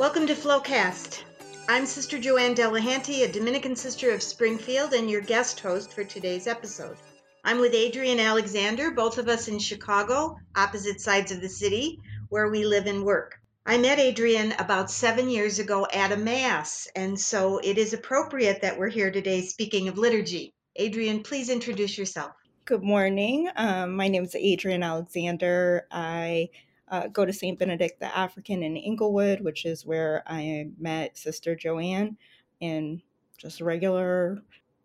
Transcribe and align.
Welcome 0.00 0.26
to 0.28 0.34
Flowcast. 0.34 1.24
I'm 1.68 1.84
Sister 1.84 2.18
Joanne 2.18 2.54
Delahanty, 2.54 3.22
a 3.22 3.30
Dominican 3.30 3.76
sister 3.76 4.12
of 4.12 4.22
Springfield, 4.22 4.94
and 4.94 5.10
your 5.10 5.20
guest 5.20 5.60
host 5.60 5.92
for 5.92 6.04
today's 6.04 6.46
episode. 6.46 6.96
I'm 7.44 7.60
with 7.60 7.74
Adrienne 7.74 8.18
Alexander, 8.18 8.92
both 8.92 9.18
of 9.18 9.28
us 9.28 9.48
in 9.48 9.58
Chicago, 9.58 10.38
opposite 10.56 11.02
sides 11.02 11.32
of 11.32 11.42
the 11.42 11.50
city, 11.50 11.98
where 12.30 12.48
we 12.48 12.64
live 12.64 12.86
and 12.86 13.04
work. 13.04 13.38
I 13.66 13.76
met 13.76 13.98
Adrian 13.98 14.52
about 14.52 14.90
seven 14.90 15.28
years 15.28 15.58
ago 15.58 15.86
at 15.92 16.12
a 16.12 16.16
Mass, 16.16 16.88
and 16.96 17.20
so 17.20 17.58
it 17.58 17.76
is 17.76 17.92
appropriate 17.92 18.62
that 18.62 18.78
we're 18.78 18.88
here 18.88 19.10
today 19.10 19.42
speaking 19.42 19.86
of 19.88 19.98
liturgy. 19.98 20.54
Adrian, 20.76 21.22
please 21.22 21.50
introduce 21.50 21.98
yourself. 21.98 22.32
Good 22.64 22.82
morning. 22.82 23.50
Um, 23.54 23.96
my 23.96 24.08
name 24.08 24.24
is 24.24 24.34
Adrian 24.34 24.82
Alexander. 24.82 25.86
I 25.90 26.48
uh, 26.90 27.06
go 27.08 27.24
to 27.24 27.32
St. 27.32 27.58
Benedict 27.58 28.00
the 28.00 28.16
African 28.16 28.62
in 28.62 28.76
Englewood, 28.76 29.40
which 29.40 29.64
is 29.64 29.86
where 29.86 30.22
I 30.26 30.68
met 30.78 31.16
Sister 31.16 31.54
Joanne, 31.54 32.16
and 32.60 33.00
just 33.38 33.60
regular 33.60 34.38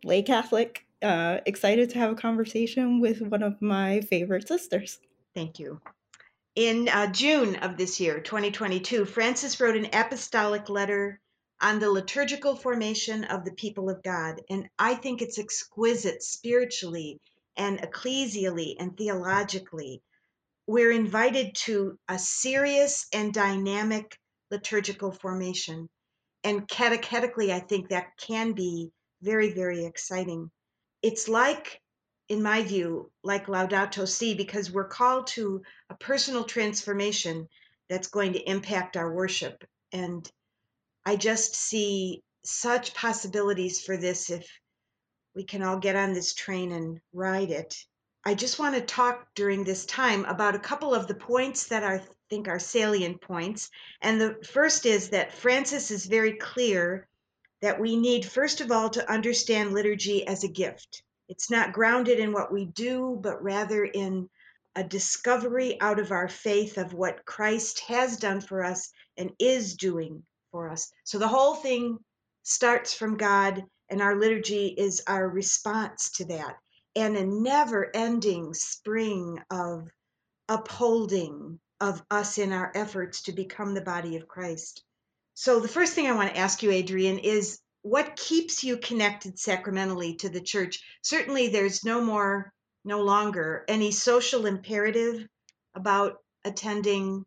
lay 0.03 0.21
Catholic. 0.21 0.85
Uh, 1.01 1.39
excited 1.45 1.89
to 1.89 1.99
have 1.99 2.11
a 2.11 2.15
conversation 2.15 2.99
with 2.99 3.21
one 3.21 3.43
of 3.43 3.61
my 3.61 4.01
favorite 4.01 4.47
sisters. 4.47 4.99
Thank 5.33 5.59
you. 5.59 5.81
In 6.55 6.87
uh, 6.87 7.11
June 7.11 7.57
of 7.57 7.75
this 7.75 7.99
year, 7.99 8.21
2022, 8.21 9.03
Francis 9.03 9.59
wrote 9.59 9.75
an 9.75 9.89
apostolic 9.91 10.69
letter 10.69 11.19
on 11.59 11.79
the 11.79 11.91
liturgical 11.91 12.55
formation 12.55 13.25
of 13.25 13.43
the 13.43 13.51
people 13.51 13.89
of 13.89 14.03
God. 14.03 14.41
And 14.49 14.69
I 14.79 14.95
think 14.95 15.21
it's 15.21 15.37
exquisite 15.37 16.23
spiritually 16.23 17.19
and 17.57 17.79
ecclesially 17.79 18.75
and 18.79 18.95
theologically 18.95 20.01
we're 20.67 20.91
invited 20.91 21.55
to 21.55 21.97
a 22.07 22.17
serious 22.17 23.07
and 23.13 23.33
dynamic 23.33 24.17
liturgical 24.51 25.11
formation. 25.11 25.89
And 26.43 26.67
catechetically, 26.67 27.51
I 27.51 27.59
think 27.59 27.89
that 27.89 28.17
can 28.17 28.53
be 28.53 28.91
very, 29.21 29.53
very 29.53 29.85
exciting. 29.85 30.51
It's 31.01 31.27
like, 31.27 31.81
in 32.29 32.41
my 32.41 32.63
view, 32.63 33.11
like 33.23 33.47
Laudato 33.47 34.07
Si, 34.07 34.33
because 34.33 34.71
we're 34.71 34.87
called 34.87 35.27
to 35.27 35.61
a 35.89 35.95
personal 35.95 36.43
transformation 36.43 37.47
that's 37.89 38.07
going 38.07 38.33
to 38.33 38.49
impact 38.49 38.97
our 38.97 39.13
worship. 39.13 39.63
And 39.91 40.29
I 41.05 41.15
just 41.15 41.55
see 41.55 42.23
such 42.43 42.93
possibilities 42.95 43.81
for 43.81 43.97
this 43.97 44.29
if 44.29 44.47
we 45.35 45.43
can 45.43 45.61
all 45.61 45.77
get 45.77 45.95
on 45.95 46.13
this 46.13 46.33
train 46.33 46.71
and 46.71 46.99
ride 47.13 47.51
it. 47.51 47.75
I 48.27 48.33
just 48.33 48.57
want 48.57 48.73
to 48.73 48.81
talk 48.81 49.27
during 49.35 49.63
this 49.63 49.85
time 49.85 50.25
about 50.25 50.55
a 50.55 50.59
couple 50.59 50.95
of 50.95 51.05
the 51.05 51.13
points 51.13 51.67
that 51.67 51.83
I 51.83 52.01
think 52.27 52.47
are 52.47 52.57
salient 52.57 53.21
points. 53.21 53.69
And 54.01 54.19
the 54.19 54.39
first 54.43 54.87
is 54.87 55.09
that 55.09 55.31
Francis 55.31 55.91
is 55.91 56.07
very 56.07 56.33
clear 56.33 57.07
that 57.61 57.79
we 57.79 57.95
need, 57.95 58.25
first 58.25 58.61
of 58.61 58.71
all, 58.71 58.89
to 58.89 59.11
understand 59.11 59.73
liturgy 59.73 60.25
as 60.25 60.43
a 60.43 60.47
gift. 60.47 61.03
It's 61.29 61.51
not 61.51 61.71
grounded 61.71 62.17
in 62.17 62.33
what 62.33 62.51
we 62.51 62.65
do, 62.65 63.19
but 63.21 63.43
rather 63.43 63.85
in 63.85 64.27
a 64.75 64.83
discovery 64.83 65.79
out 65.79 65.99
of 65.99 66.11
our 66.11 66.27
faith 66.27 66.79
of 66.79 66.95
what 66.95 67.25
Christ 67.25 67.81
has 67.81 68.17
done 68.17 68.41
for 68.41 68.63
us 68.63 68.91
and 69.17 69.31
is 69.37 69.75
doing 69.75 70.23
for 70.51 70.71
us. 70.71 70.91
So 71.03 71.19
the 71.19 71.27
whole 71.27 71.53
thing 71.53 71.99
starts 72.41 72.91
from 72.91 73.17
God, 73.17 73.63
and 73.89 74.01
our 74.01 74.15
liturgy 74.15 74.69
is 74.69 75.03
our 75.05 75.29
response 75.29 76.09
to 76.17 76.25
that 76.25 76.57
and 76.95 77.17
a 77.17 77.25
never 77.25 77.89
ending 77.93 78.53
spring 78.53 79.39
of 79.49 79.89
upholding 80.47 81.59
of 81.81 82.01
us 82.09 82.37
in 82.37 82.53
our 82.53 82.71
efforts 82.73 83.23
to 83.23 83.33
become 83.33 83.73
the 83.73 83.81
body 83.81 84.15
of 84.15 84.27
Christ. 84.27 84.83
So, 85.33 85.59
the 85.59 85.67
first 85.67 85.93
thing 85.93 86.07
I 86.07 86.15
want 86.15 86.29
to 86.29 86.39
ask 86.39 86.63
you, 86.63 86.71
Adrian, 86.71 87.19
is 87.19 87.59
what 87.81 88.15
keeps 88.15 88.63
you 88.63 88.77
connected 88.77 89.37
sacramentally 89.37 90.15
to 90.17 90.29
the 90.29 90.41
church? 90.41 90.81
Certainly, 91.01 91.49
there's 91.49 91.83
no 91.83 92.01
more, 92.01 92.53
no 92.85 93.01
longer 93.01 93.65
any 93.67 93.91
social 93.91 94.45
imperative 94.45 95.27
about 95.75 96.17
attending 96.45 97.25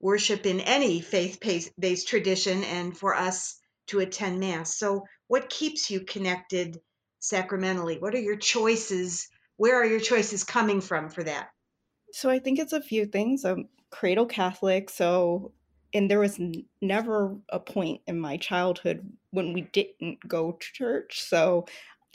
worship 0.00 0.44
in 0.46 0.60
any 0.60 1.00
faith 1.00 1.38
based 1.78 2.08
tradition 2.08 2.64
and 2.64 2.96
for 2.96 3.14
us 3.14 3.58
to 3.86 4.00
attend 4.00 4.40
Mass. 4.40 4.76
So, 4.76 5.04
what 5.28 5.48
keeps 5.48 5.90
you 5.90 6.00
connected 6.00 6.80
sacramentally? 7.26 7.98
What 7.98 8.14
are 8.14 8.20
your 8.20 8.36
choices? 8.36 9.28
Where 9.56 9.80
are 9.80 9.86
your 9.86 10.00
choices 10.00 10.44
coming 10.44 10.80
from 10.80 11.10
for 11.10 11.24
that? 11.24 11.48
So 12.12 12.30
I 12.30 12.38
think 12.38 12.58
it's 12.58 12.72
a 12.72 12.80
few 12.80 13.06
things. 13.06 13.44
I'm 13.44 13.68
cradle 13.90 14.26
Catholic, 14.26 14.90
so 14.90 15.52
and 15.92 16.10
there 16.10 16.20
was 16.20 16.38
n- 16.38 16.64
never 16.82 17.36
a 17.48 17.58
point 17.58 18.02
in 18.06 18.18
my 18.18 18.36
childhood 18.36 19.10
when 19.30 19.52
we 19.52 19.62
didn't 19.62 20.26
go 20.26 20.52
to 20.52 20.72
church. 20.72 21.22
So 21.22 21.66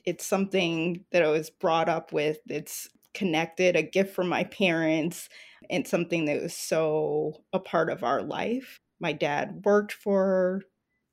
it's 0.05 0.25
something 0.25 1.05
that 1.11 1.23
I 1.23 1.29
was 1.29 1.50
brought 1.50 1.89
up 1.89 2.13
with. 2.13 2.39
It's 2.47 2.89
connected, 3.13 3.75
a 3.75 3.83
gift 3.83 4.16
from 4.16 4.29
my 4.29 4.44
parents, 4.45 5.29
and 5.69 5.88
something 5.88 6.25
that 6.25 6.41
was 6.41 6.55
so 6.55 7.41
a 7.53 7.59
part 7.59 7.89
of 7.89 8.03
our 8.03 8.21
life. 8.21 8.79
My 9.00 9.13
dad 9.13 9.61
worked 9.66 9.94
for 9.94 10.61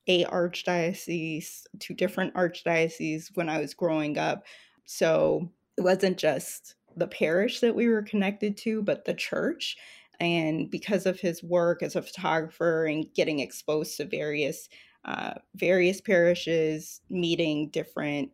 a 0.08 0.24
archdiocese, 0.24 1.64
two 1.78 1.94
different 1.94 2.34
archdioceses 2.34 3.36
when 3.36 3.48
I 3.48 3.60
was 3.60 3.74
growing 3.74 4.18
up. 4.18 4.44
So 4.84 5.50
it 5.76 5.82
wasn't 5.82 6.18
just 6.18 6.74
the 6.96 7.06
parish 7.06 7.60
that 7.60 7.74
we 7.74 7.88
were 7.88 8.02
connected 8.02 8.56
to, 8.58 8.82
but 8.82 9.04
the 9.04 9.14
church. 9.14 9.76
And 10.18 10.70
because 10.70 11.06
of 11.06 11.20
his 11.20 11.44
work 11.44 11.82
as 11.82 11.94
a 11.94 12.02
photographer 12.02 12.86
and 12.86 13.06
getting 13.14 13.38
exposed 13.38 13.96
to 13.98 14.04
various 14.04 14.68
uh, 15.04 15.34
various 15.54 16.00
parishes, 16.00 17.00
meeting 17.08 17.68
different 17.70 18.30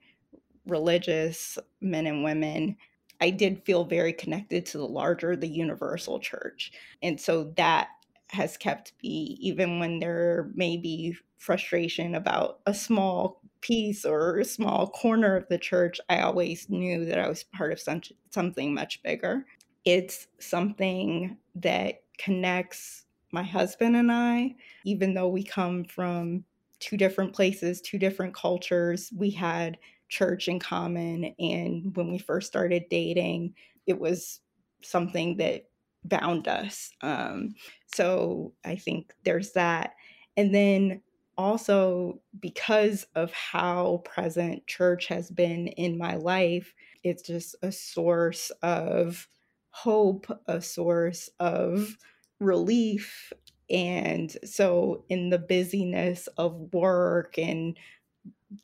religious 0.67 1.59
men 1.83 2.07
and 2.07 2.25
women, 2.25 2.77
I 3.21 3.31
did 3.31 3.63
feel 3.65 3.85
very 3.85 4.13
connected 4.13 4.67
to 4.67 4.79
the 4.79 4.89
larger, 4.89 5.37
the 5.37 5.47
universal 5.47 6.19
church. 6.19 6.73
And 7.03 7.21
so 7.21 7.53
that 7.57 7.89
has 8.31 8.57
kept 8.57 8.93
me, 9.03 9.37
even 9.41 9.79
when 9.79 10.01
there 10.01 10.51
may 10.55 10.77
be 10.77 11.17
frustration 11.39 12.15
about 12.15 12.61
a 12.67 12.75
small 12.75 13.41
piece 13.61 14.05
or 14.05 14.39
a 14.39 14.45
small 14.45 14.89
corner 14.89 15.37
of 15.37 15.49
the 15.49 15.59
church, 15.59 16.01
I 16.09 16.21
always 16.21 16.69
knew 16.69 17.05
that 17.05 17.19
I 17.19 17.29
was 17.29 17.45
part 17.45 17.73
of 17.73 17.81
some, 17.81 18.01
something 18.31 18.75
much 18.75 19.03
bigger. 19.03 19.47
It's 19.85 20.27
something 20.39 21.37
that 21.57 22.03
connects 22.19 23.05
my 23.33 23.43
husband 23.43 23.97
and 23.97 24.11
I, 24.11 24.55
even 24.85 25.15
though 25.15 25.29
we 25.29 25.43
come 25.43 25.85
from 25.85 26.45
two 26.79 26.97
different 26.97 27.35
places, 27.35 27.81
two 27.81 27.99
different 27.99 28.35
cultures. 28.35 29.11
We 29.17 29.31
had 29.31 29.79
church 30.09 30.49
in 30.49 30.61
common. 30.61 31.35
And 31.39 31.95
when 31.97 32.11
we 32.11 32.19
first 32.19 32.47
started 32.47 32.85
dating, 32.91 33.55
it 33.87 33.99
was 33.99 34.41
something 34.83 35.37
that 35.39 35.65
bound 36.05 36.49
us. 36.49 36.93
Um, 37.01 37.55
so 37.87 38.53
I 38.65 38.77
think 38.77 39.13
there's 39.25 39.53
that. 39.53 39.95
And 40.37 40.55
then 40.55 41.03
also, 41.37 42.21
because 42.39 43.07
of 43.15 43.33
how 43.33 44.03
present 44.05 44.67
church 44.67 45.07
has 45.07 45.31
been 45.31 45.69
in 45.69 45.99
my 45.99 46.15
life, 46.17 46.75
it's 47.03 47.23
just 47.23 47.57
a 47.63 47.73
source 47.73 48.51
of 48.63 49.29
hope, 49.71 50.27
a 50.47 50.61
source 50.61 51.29
of 51.41 51.97
relief. 52.39 53.33
And 53.69 54.37
so, 54.45 55.05
in 55.09 55.31
the 55.31 55.39
busyness 55.39 56.29
of 56.39 56.73
work 56.73 57.39
and 57.39 57.77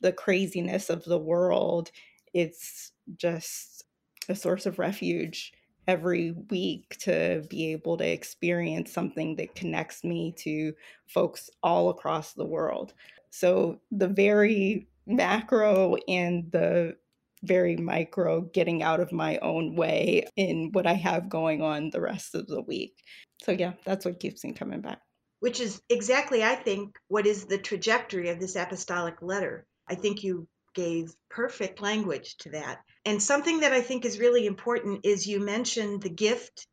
the 0.01 0.13
craziness 0.13 0.91
of 0.91 1.05
the 1.05 1.19
world, 1.19 1.91
it's 2.33 2.93
just 3.17 3.85
a 4.29 4.35
source 4.37 4.67
of 4.67 4.79
refuge 4.79 5.53
every 5.91 6.31
week 6.51 6.97
to 7.01 7.45
be 7.51 7.73
able 7.73 7.97
to 7.97 8.09
experience 8.09 8.93
something 8.93 9.35
that 9.35 9.57
connects 9.57 10.05
me 10.05 10.33
to 10.39 10.73
folks 11.09 11.51
all 11.65 11.89
across 11.91 12.33
the 12.33 12.47
world. 12.47 12.95
So 13.31 13.81
the 13.91 14.07
very 14.07 14.87
macro 15.05 15.97
and 16.07 16.51
the 16.53 16.97
very 17.43 17.77
micro 17.77 18.43
getting 18.43 18.85
out 18.85 19.01
of 19.01 19.11
my 19.11 19.39
own 19.39 19.75
way 19.75 20.27
in 20.37 20.71
what 20.71 20.87
I 20.87 20.93
have 20.93 21.29
going 21.29 21.61
on 21.61 21.91
the 21.91 22.01
rest 22.01 22.37
of 22.37 22.47
the 22.47 22.63
week. 22.63 22.95
So 23.43 23.51
yeah, 23.51 23.73
that's 23.85 24.05
what 24.05 24.21
keeps 24.21 24.45
me 24.45 24.53
coming 24.53 24.81
back. 24.81 25.01
Which 25.41 25.59
is 25.59 25.83
exactly, 25.89 26.45
I 26.45 26.55
think, 26.55 26.97
what 27.09 27.27
is 27.27 27.47
the 27.47 27.59
trajectory 27.59 28.29
of 28.29 28.39
this 28.39 28.55
apostolic 28.55 29.23
letter. 29.23 29.67
I 29.89 29.97
think 29.97 30.23
you 30.23 30.47
gave 30.75 31.13
perfect 31.31 31.81
language 31.83 32.37
to 32.41 32.51
that. 32.51 32.79
And 33.05 33.23
something 33.23 33.61
that 33.61 33.73
I 33.73 33.83
think 33.83 34.05
is 34.05 34.19
really 34.21 34.47
important 34.47 35.07
is 35.07 35.27
you 35.27 35.41
mentioned 35.41 36.03
the 36.03 36.11
gift 36.11 36.67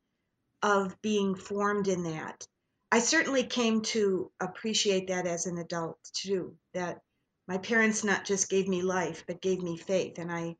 of 0.63 1.01
being 1.01 1.35
formed 1.35 1.87
in 1.87 2.03
that. 2.03 2.47
I 2.91 2.99
certainly 2.99 3.45
came 3.45 3.81
to 3.83 4.31
appreciate 4.39 5.07
that 5.09 5.27
as 5.27 5.47
an 5.47 5.57
adult 5.59 5.99
too, 6.13 6.57
that 6.73 6.99
my 7.47 7.57
parents 7.59 8.03
not 8.03 8.25
just 8.25 8.49
gave 8.49 8.67
me 8.67 8.83
life, 8.83 9.25
but 9.27 9.41
gave 9.41 9.61
me 9.61 9.77
faith. 9.77 10.19
And 10.19 10.31
I 10.31 10.55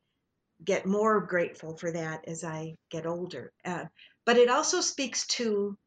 get 0.64 0.86
more 0.86 1.22
grateful 1.22 1.78
for 1.78 1.92
that 1.92 2.26
as 2.28 2.44
I 2.44 2.76
get 2.92 3.06
older. 3.08 3.52
Uh, 3.66 3.86
but 4.26 4.38
it 4.38 4.50
also 4.50 4.82
speaks 4.82 5.28
to 5.28 5.78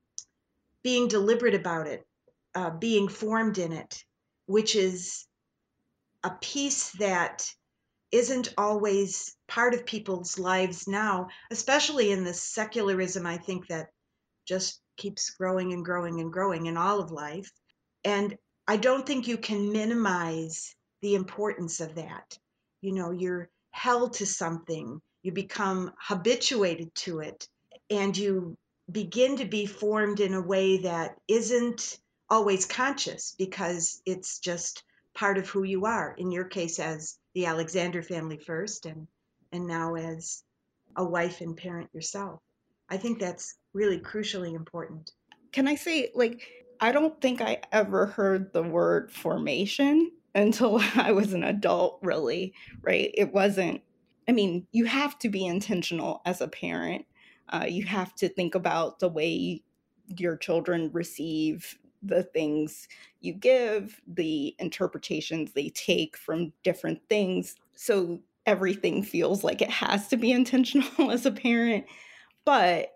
being 0.84 1.08
deliberate 1.08 1.54
about 1.54 1.86
it. 1.88 2.04
uh, 2.54 2.70
being 2.70 3.08
formed 3.08 3.58
in 3.58 3.72
it, 3.72 4.04
which 4.46 4.76
is 4.76 5.26
a 6.24 6.30
piece 6.30 6.92
that 6.92 7.46
isn't 8.12 8.54
always 8.58 9.36
part 9.46 9.74
of 9.74 9.86
people's 9.86 10.38
lives 10.38 10.88
now, 10.88 11.28
especially 11.50 12.10
in 12.10 12.24
the 12.24 12.34
secularism, 12.34 13.26
I 13.26 13.38
think 13.38 13.68
that 13.68 13.90
just 14.46 14.80
keeps 14.96 15.30
growing 15.30 15.72
and 15.72 15.84
growing 15.84 16.20
and 16.20 16.32
growing 16.32 16.66
in 16.66 16.76
all 16.76 17.00
of 17.00 17.12
life. 17.12 17.50
And 18.04 18.36
I 18.66 18.76
don't 18.76 19.06
think 19.06 19.28
you 19.28 19.38
can 19.38 19.72
minimize 19.72 20.74
the 21.02 21.14
importance 21.14 21.80
of 21.80 21.94
that. 21.94 22.38
You 22.82 22.92
know, 22.92 23.10
you're 23.10 23.48
held 23.70 24.14
to 24.14 24.26
something, 24.26 25.00
you 25.22 25.32
become 25.32 25.92
habituated 25.98 26.94
to 26.96 27.20
it, 27.20 27.48
and 27.90 28.16
you 28.16 28.56
begin 28.90 29.36
to 29.36 29.44
be 29.44 29.66
formed 29.66 30.20
in 30.20 30.34
a 30.34 30.40
way 30.40 30.78
that 30.78 31.16
isn't 31.28 31.98
always 32.28 32.66
conscious 32.66 33.34
because 33.38 34.02
it's 34.06 34.38
just 34.40 34.82
part 35.14 35.38
of 35.38 35.48
who 35.48 35.62
you 35.62 35.86
are. 35.86 36.14
In 36.16 36.32
your 36.32 36.44
case, 36.44 36.78
as 36.78 37.18
the 37.34 37.46
Alexander 37.46 38.02
family 38.02 38.38
first, 38.38 38.86
and 38.86 39.06
and 39.52 39.66
now 39.66 39.94
as 39.94 40.42
a 40.96 41.04
wife 41.04 41.40
and 41.40 41.56
parent 41.56 41.90
yourself. 41.92 42.40
I 42.88 42.96
think 42.96 43.18
that's 43.18 43.54
really 43.72 43.98
crucially 43.98 44.54
important. 44.54 45.12
Can 45.52 45.68
I 45.68 45.76
say, 45.76 46.10
like, 46.14 46.42
I 46.80 46.92
don't 46.92 47.20
think 47.20 47.40
I 47.40 47.60
ever 47.72 48.06
heard 48.06 48.52
the 48.52 48.62
word 48.62 49.12
formation 49.12 50.10
until 50.34 50.80
I 50.94 51.12
was 51.12 51.32
an 51.32 51.44
adult, 51.44 51.98
really, 52.02 52.54
right? 52.82 53.10
It 53.14 53.32
wasn't, 53.32 53.82
I 54.28 54.32
mean, 54.32 54.66
you 54.72 54.84
have 54.86 55.18
to 55.20 55.28
be 55.28 55.46
intentional 55.46 56.22
as 56.24 56.40
a 56.40 56.48
parent. 56.48 57.06
Uh, 57.48 57.66
you 57.68 57.84
have 57.84 58.14
to 58.16 58.28
think 58.28 58.54
about 58.54 59.00
the 59.00 59.08
way 59.08 59.62
your 60.18 60.36
children 60.36 60.90
receive 60.92 61.78
the 62.02 62.22
things 62.22 62.88
you 63.20 63.32
give, 63.32 64.00
the 64.06 64.54
interpretations 64.58 65.52
they 65.52 65.68
take 65.70 66.16
from 66.16 66.52
different 66.62 67.00
things. 67.08 67.56
So 67.74 68.20
everything 68.46 69.02
feels 69.02 69.44
like 69.44 69.62
it 69.62 69.70
has 69.70 70.08
to 70.08 70.16
be 70.16 70.32
intentional 70.32 71.10
as 71.10 71.26
a 71.26 71.30
parent. 71.30 71.84
But 72.44 72.88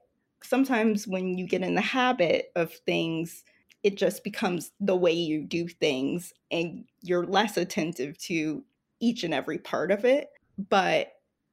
sometimes 0.42 1.06
when 1.06 1.38
you 1.38 1.46
get 1.46 1.62
in 1.62 1.74
the 1.74 1.80
habit 1.80 2.52
of 2.56 2.72
things, 2.72 3.44
it 3.82 3.96
just 3.96 4.24
becomes 4.24 4.72
the 4.80 4.96
way 4.96 5.12
you 5.12 5.42
do 5.42 5.68
things 5.68 6.32
and 6.50 6.84
you're 7.02 7.26
less 7.26 7.56
attentive 7.56 8.16
to 8.18 8.64
each 9.00 9.24
and 9.24 9.34
every 9.34 9.58
part 9.58 9.90
of 9.90 10.04
it. 10.06 10.28
But 10.70 11.12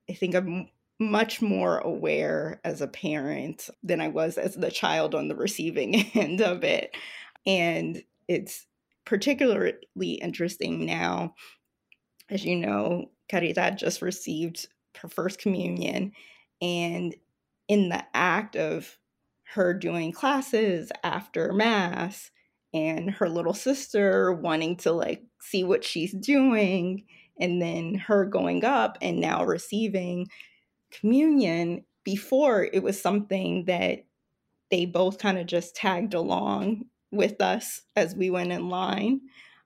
I 0.10 0.14
think 0.14 0.36
I'm 0.36 0.70
much 1.00 1.42
more 1.42 1.80
aware 1.80 2.62
as 2.64 2.80
a 2.80 2.88
parent 2.88 3.70
than 3.84 4.00
I 4.00 4.08
was 4.08 4.38
as 4.38 4.56
the 4.56 4.72
child 4.72 5.16
on 5.16 5.28
the 5.28 5.36
receiving 5.36 5.96
end 6.14 6.42
of 6.42 6.64
it. 6.64 6.96
And 7.46 8.04
it's 8.28 8.68
particularly 9.06 10.14
interesting 10.22 10.86
now. 10.86 11.36
As 12.30 12.46
you 12.46 12.56
know, 12.56 13.12
Caridad 13.32 13.78
just 13.78 14.02
received 14.02 14.68
her 15.02 15.10
first 15.10 15.40
communion. 15.40 16.12
And 16.62 17.16
in 17.68 17.90
the 17.90 18.04
act 18.14 18.56
of 18.56 18.98
her 19.54 19.74
doing 19.74 20.12
classes 20.12 20.92
after 21.04 21.52
Mass 21.52 22.32
and 22.74 23.12
her 23.12 23.28
little 23.28 23.54
sister 23.54 24.32
wanting 24.32 24.78
to 24.78 24.92
like 24.92 25.24
see 25.42 25.64
what 25.64 25.84
she's 25.84 26.14
doing, 26.14 27.06
and 27.40 27.62
then 27.62 27.96
her 27.96 28.26
going 28.26 28.64
up 28.64 28.98
and 29.02 29.20
now 29.20 29.44
receiving 29.44 30.28
communion. 30.92 31.84
Before 32.04 32.64
it 32.64 32.82
was 32.82 33.00
something 33.00 33.66
that 33.66 34.06
they 34.72 34.86
both 34.86 35.18
kind 35.18 35.38
of 35.38 35.46
just 35.46 35.76
tagged 35.76 36.14
along 36.14 36.86
with 37.12 37.42
us 37.42 37.82
as 37.96 38.16
we 38.16 38.30
went 38.30 38.52
in 38.52 38.70
line. 38.70 39.22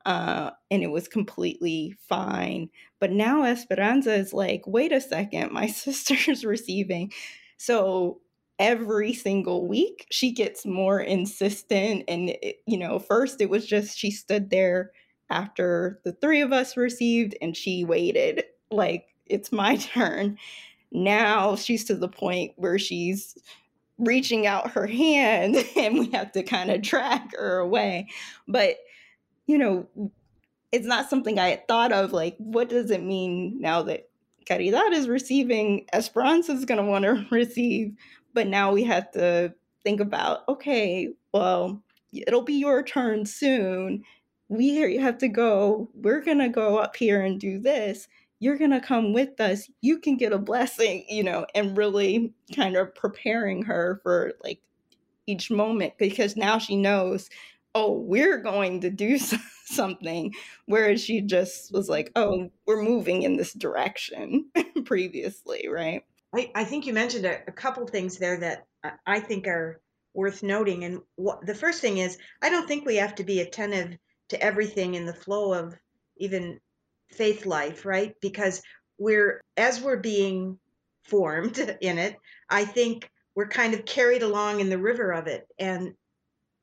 Uh, 0.06 0.52
and 0.70 0.84
it 0.84 0.92
was 0.92 1.08
completely 1.08 1.96
fine. 2.08 2.70
But 3.00 3.12
now 3.12 3.44
Esperanza 3.44 4.14
is 4.14 4.34
like, 4.34 4.62
wait 4.68 4.92
a 4.92 5.02
second, 5.02 5.52
my 5.52 5.68
sister's 5.68 6.46
receiving. 6.46 7.12
So 7.58 8.22
every 8.60 9.14
single 9.14 9.68
week 9.68 10.06
she 10.12 10.32
gets 10.32 10.66
more 10.66 11.00
insistent. 11.00 12.04
And, 12.08 12.30
it, 12.30 12.58
you 12.68 12.78
know, 12.78 13.00
first 13.00 13.42
it 13.42 13.50
was 13.50 13.66
just 13.66 13.98
she 13.98 14.12
stood 14.12 14.50
there 14.50 14.92
after 15.30 16.00
the 16.04 16.14
three 16.14 16.42
of 16.42 16.54
us 16.54 16.78
received 16.78 17.36
and 17.42 17.58
she 17.58 17.84
waited, 17.84 18.44
like, 18.70 19.08
it's 19.26 19.52
my 19.52 19.76
turn. 19.78 20.38
Now 20.92 21.56
she's 21.56 21.84
to 21.86 21.96
the 21.96 22.08
point 22.08 22.54
where 22.58 22.78
she's 22.78 23.36
reaching 23.98 24.46
out 24.46 24.72
her 24.72 24.88
hand 24.88 25.56
and 25.76 25.98
we 25.98 26.10
have 26.12 26.32
to 26.34 26.44
kind 26.44 26.72
of 26.72 26.82
track 26.82 27.32
her 27.36 27.60
away. 27.60 28.08
But, 28.48 28.78
you 29.48 29.58
know, 29.58 29.88
it's 30.72 30.88
not 30.88 31.10
something 31.10 31.40
I 31.40 31.50
had 31.50 31.68
thought 31.68 31.92
of. 31.92 32.12
Like, 32.12 32.36
what 32.38 32.70
does 32.70 32.92
it 32.92 33.04
mean 33.04 33.60
now 33.62 33.84
that 33.84 34.10
Caridad 34.50 34.92
is 34.92 35.08
receiving? 35.08 35.86
Esperanza 35.94 36.52
is 36.52 36.66
going 36.66 36.84
to 36.84 36.90
want 36.90 37.04
to 37.04 37.26
receive. 37.32 37.96
But 38.34 38.48
now 38.48 38.72
we 38.72 38.84
have 38.84 39.12
to 39.12 39.54
think 39.84 40.02
about 40.02 40.48
okay, 40.50 41.10
well, 41.32 41.82
it'll 42.12 42.42
be 42.42 42.56
your 42.56 42.84
turn 42.84 43.26
soon. 43.26 44.04
We 44.50 44.76
have 44.98 45.18
to 45.20 45.28
go. 45.28 45.90
We're 45.96 46.22
going 46.22 46.40
to 46.40 46.50
go 46.50 46.78
up 46.78 46.96
here 46.96 47.22
and 47.22 47.40
do 47.40 47.60
this 47.60 48.08
you're 48.40 48.58
going 48.58 48.72
to 48.72 48.82
come 48.82 49.14
with 49.14 49.40
us. 49.40 49.70
You 49.82 50.00
can 50.00 50.18
get 50.18 50.34
a 50.34 50.38
blessing, 50.38 51.06
you 51.10 51.24
know, 51.24 51.46
and 51.56 51.78
really 51.78 52.34
kind 52.56 52.76
of 52.76 52.94
preparing 52.96 53.64
her 53.64 54.00
for 54.04 54.34
like 54.44 54.60
each 55.28 55.50
moment 55.50 55.94
because 55.98 56.36
now 56.36 56.58
she 56.58 56.76
knows, 56.76 57.30
oh, 57.74 57.94
we're 57.94 58.38
going 58.38 58.82
to 58.82 58.90
do 58.90 59.18
something. 59.66 60.34
Whereas 60.66 61.04
she 61.04 61.22
just 61.22 61.74
was 61.74 61.90
like, 61.90 62.12
oh, 62.16 62.52
we're 62.66 62.84
moving 62.84 63.24
in 63.24 63.38
this 63.38 63.54
direction 63.54 64.50
previously, 64.86 65.68
right? 65.68 66.04
I, 66.34 66.52
I 66.56 66.64
think 66.66 66.86
you 66.86 66.94
mentioned 66.94 67.26
a, 67.26 67.40
a 67.48 67.52
couple 67.52 67.88
things 67.88 68.18
there 68.18 68.38
that 68.40 68.68
I 69.06 69.20
think 69.20 69.48
are 69.48 69.82
worth 70.14 70.44
noting. 70.44 70.84
And 70.84 71.02
the 71.44 71.56
first 71.56 71.82
thing 71.82 71.98
is, 71.98 72.18
I 72.42 72.50
don't 72.50 72.68
think 72.68 72.86
we 72.86 72.96
have 72.98 73.16
to 73.16 73.24
be 73.24 73.42
attentive 73.42 73.98
to 74.30 74.42
everything 74.42 74.96
in 74.96 75.06
the 75.06 75.14
flow 75.14 75.54
of 75.54 75.76
even 76.18 76.60
faith 77.12 77.46
life, 77.46 77.86
right? 77.86 78.14
Because 78.22 78.62
we're, 78.98 79.42
as 79.58 79.82
we're 79.82 79.98
being 79.98 80.60
formed 81.04 81.58
in 81.82 81.98
it, 81.98 82.16
I 82.50 82.66
think 82.66 83.10
we're 83.36 83.48
kind 83.48 83.74
of 83.74 83.86
carried 83.86 84.24
along 84.24 84.60
in 84.60 84.70
the 84.70 84.78
river 84.78 85.12
of 85.12 85.28
it. 85.28 85.48
And 85.60 85.94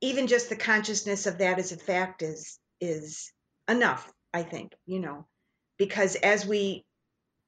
even 0.01 0.27
just 0.27 0.49
the 0.49 0.57
consciousness 0.57 1.27
of 1.27 1.39
that 1.39 1.59
as 1.59 1.73
a 1.73 1.77
fact 1.77 2.23
is, 2.23 2.59
is 2.81 3.33
enough, 3.69 4.11
I 4.35 4.43
think, 4.43 4.73
you 4.87 4.99
know, 4.99 5.27
because 5.79 6.17
as 6.17 6.47
we 6.47 6.85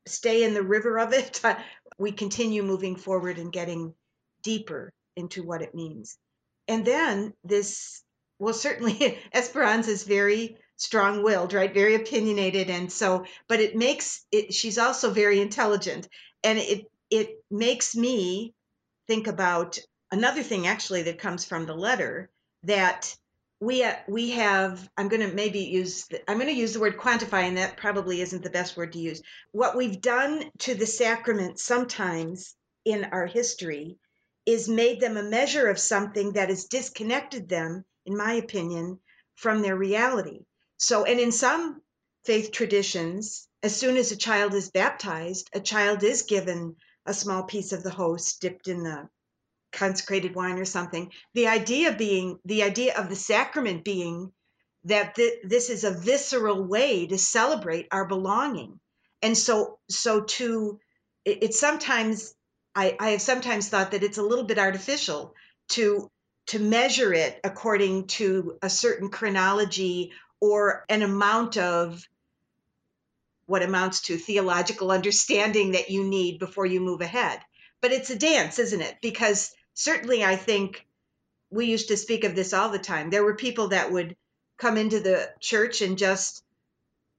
stay 0.06 0.44
in 0.44 0.54
the 0.54 0.62
river 0.62 0.98
of 0.98 1.12
it, 1.12 1.40
we 1.98 2.12
continue 2.12 2.62
moving 2.62 2.96
forward 2.96 3.38
and 3.38 3.52
getting 3.52 3.94
deeper 4.42 4.92
into 5.16 5.42
what 5.42 5.62
it 5.62 5.74
means. 5.74 6.18
And 6.68 6.84
then 6.84 7.34
this, 7.44 8.02
well, 8.38 8.54
certainly 8.54 9.18
Esperanza 9.32 9.90
is 9.90 10.04
very 10.04 10.56
strong 10.76 11.22
willed, 11.22 11.52
right? 11.52 11.72
Very 11.72 11.94
opinionated. 11.94 12.70
And 12.70 12.92
so, 12.92 13.24
but 13.48 13.60
it 13.60 13.76
makes 13.76 14.24
it, 14.32 14.52
she's 14.52 14.78
also 14.78 15.10
very 15.10 15.40
intelligent. 15.40 16.08
And 16.42 16.58
it, 16.58 16.90
it 17.10 17.42
makes 17.50 17.94
me 17.94 18.54
think 19.06 19.26
about 19.26 19.78
another 20.10 20.42
thing 20.42 20.66
actually 20.66 21.02
that 21.02 21.18
comes 21.18 21.44
from 21.44 21.66
the 21.66 21.74
letter 21.74 22.30
that 22.64 23.14
we 23.60 23.82
uh, 23.82 23.94
we 24.08 24.30
have 24.30 24.88
i'm 24.96 25.08
going 25.08 25.28
to 25.28 25.34
maybe 25.34 25.60
use 25.60 26.06
the, 26.06 26.30
i'm 26.30 26.38
going 26.38 26.52
to 26.52 26.60
use 26.60 26.72
the 26.72 26.80
word 26.80 26.98
quantify 26.98 27.42
and 27.42 27.56
that 27.56 27.76
probably 27.76 28.20
isn't 28.20 28.42
the 28.42 28.50
best 28.50 28.76
word 28.76 28.92
to 28.92 28.98
use 28.98 29.22
what 29.52 29.76
we've 29.76 30.00
done 30.00 30.44
to 30.58 30.74
the 30.74 30.86
sacrament 30.86 31.58
sometimes 31.58 32.54
in 32.84 33.04
our 33.04 33.26
history 33.26 33.96
is 34.46 34.68
made 34.68 35.00
them 35.00 35.16
a 35.16 35.22
measure 35.22 35.68
of 35.68 35.78
something 35.78 36.32
that 36.32 36.48
has 36.48 36.66
disconnected 36.66 37.48
them 37.48 37.84
in 38.06 38.16
my 38.16 38.34
opinion 38.34 38.98
from 39.34 39.62
their 39.62 39.76
reality 39.76 40.40
so, 40.84 41.04
and 41.04 41.18
in 41.18 41.32
some 41.32 41.80
faith 42.26 42.52
traditions, 42.52 43.48
as 43.62 43.74
soon 43.74 43.96
as 43.96 44.12
a 44.12 44.18
child 44.18 44.52
is 44.52 44.70
baptized, 44.70 45.48
a 45.54 45.60
child 45.60 46.02
is 46.02 46.22
given 46.22 46.76
a 47.06 47.14
small 47.14 47.44
piece 47.44 47.72
of 47.72 47.82
the 47.82 47.90
host 47.90 48.42
dipped 48.42 48.68
in 48.68 48.82
the 48.82 49.08
consecrated 49.72 50.34
wine 50.34 50.58
or 50.58 50.66
something. 50.66 51.10
The 51.32 51.48
idea 51.48 51.92
being, 51.92 52.38
the 52.44 52.64
idea 52.64 52.98
of 52.98 53.08
the 53.08 53.16
sacrament 53.16 53.82
being 53.82 54.30
that 54.84 55.14
th- 55.14 55.38
this 55.44 55.70
is 55.70 55.84
a 55.84 55.90
visceral 55.90 56.62
way 56.62 57.06
to 57.06 57.16
celebrate 57.16 57.88
our 57.90 58.06
belonging. 58.06 58.78
And 59.22 59.38
so, 59.38 59.78
so 59.88 60.24
to, 60.24 60.80
it, 61.24 61.38
it's 61.44 61.58
sometimes, 61.58 62.34
I, 62.74 62.94
I 63.00 63.10
have 63.12 63.22
sometimes 63.22 63.70
thought 63.70 63.92
that 63.92 64.02
it's 64.02 64.18
a 64.18 64.22
little 64.22 64.44
bit 64.44 64.58
artificial 64.58 65.34
to 65.70 66.10
to 66.46 66.58
measure 66.58 67.12
it 67.14 67.40
according 67.42 68.06
to 68.06 68.58
a 68.62 68.68
certain 68.68 69.08
chronology 69.08 70.12
or 70.44 70.84
an 70.90 71.00
amount 71.00 71.56
of 71.56 72.06
what 73.46 73.62
amounts 73.62 74.02
to 74.02 74.18
theological 74.18 74.90
understanding 74.90 75.72
that 75.72 75.88
you 75.88 76.04
need 76.04 76.38
before 76.38 76.66
you 76.66 76.80
move 76.80 77.00
ahead. 77.00 77.40
But 77.80 77.92
it's 77.92 78.10
a 78.10 78.18
dance, 78.18 78.58
isn't 78.58 78.82
it? 78.82 78.96
Because 79.00 79.54
certainly 79.72 80.22
I 80.22 80.36
think 80.36 80.86
we 81.50 81.64
used 81.64 81.88
to 81.88 81.96
speak 81.96 82.24
of 82.24 82.34
this 82.34 82.52
all 82.52 82.68
the 82.68 82.78
time. 82.78 83.08
There 83.08 83.24
were 83.24 83.36
people 83.36 83.68
that 83.68 83.90
would 83.90 84.16
come 84.58 84.76
into 84.76 85.00
the 85.00 85.30
church 85.40 85.80
and 85.80 85.96
just 85.96 86.44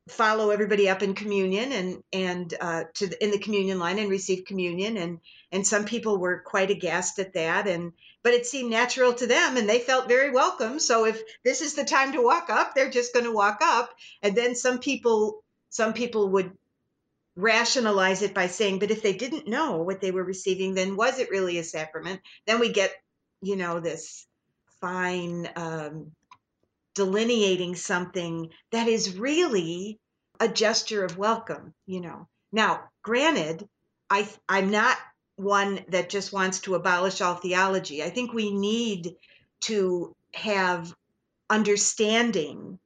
follow 0.08 0.52
everybody 0.52 0.88
up 0.88 1.02
in 1.02 1.16
communion 1.16 1.72
and 1.72 2.04
and 2.14 2.54
uh, 2.62 2.84
to 2.94 3.08
the, 3.08 3.24
in 3.24 3.32
the 3.32 3.40
communion 3.40 3.80
line 3.80 3.98
and 3.98 4.08
receive 4.12 4.46
communion 4.46 4.98
and 4.98 5.20
and 5.52 5.66
some 5.66 5.86
people 5.86 6.20
were 6.20 6.44
quite 6.46 6.70
aghast 6.70 7.18
at 7.18 7.34
that 7.34 7.66
and 7.66 7.92
but 8.26 8.34
it 8.34 8.48
seemed 8.48 8.72
natural 8.72 9.14
to 9.14 9.28
them 9.28 9.56
and 9.56 9.70
they 9.70 9.78
felt 9.78 10.08
very 10.08 10.32
welcome. 10.32 10.80
So 10.80 11.06
if 11.06 11.22
this 11.44 11.62
is 11.62 11.76
the 11.76 11.86
time 11.86 12.14
to 12.14 12.24
walk 12.24 12.50
up 12.50 12.74
they're 12.74 12.90
just 12.90 13.14
going 13.14 13.26
to 13.26 13.32
walk 13.32 13.60
up. 13.62 13.92
And 14.24 14.36
then 14.36 14.56
some 14.56 14.80
people 14.80 15.44
some 15.70 15.94
people 15.94 16.30
would 16.30 16.52
rationalize 17.36 18.24
it 18.24 18.34
by 18.34 18.48
saying 18.48 18.80
but 18.80 18.90
if 18.90 19.04
they 19.04 19.14
didn't 19.14 19.48
know 19.48 19.84
what 19.84 20.02
they 20.02 20.10
were 20.10 20.24
receiving 20.24 20.74
then 20.74 20.96
was 20.96 21.20
it 21.20 21.30
really 21.30 21.60
a 21.60 21.64
sacrament? 21.64 22.20
Then 22.48 22.60
we 22.60 22.74
get 22.74 22.92
you 23.44 23.58
know 23.58 23.80
this 23.80 24.26
fine 24.82 25.48
um, 25.56 26.12
delineating 26.96 27.76
something 27.76 28.50
that 28.72 28.88
is 28.88 29.20
really 29.20 30.00
a 30.40 30.48
gesture 30.48 31.06
of 31.06 31.16
welcome, 31.18 31.76
you 31.86 32.02
know. 32.02 32.28
Now, 32.52 32.86
granted, 33.04 33.68
I 34.10 34.28
I'm 34.50 34.72
not 34.72 34.98
one 35.36 35.84
that 35.90 36.10
just 36.10 36.32
wants 36.34 36.60
to 36.62 36.76
abolish 36.76 37.22
all 37.22 37.36
theology. 37.36 38.04
I 38.04 38.10
think 38.10 38.34
we 38.34 38.52
need 38.52 39.16
to 39.62 40.14
have 40.34 40.96
understanding 41.50 42.80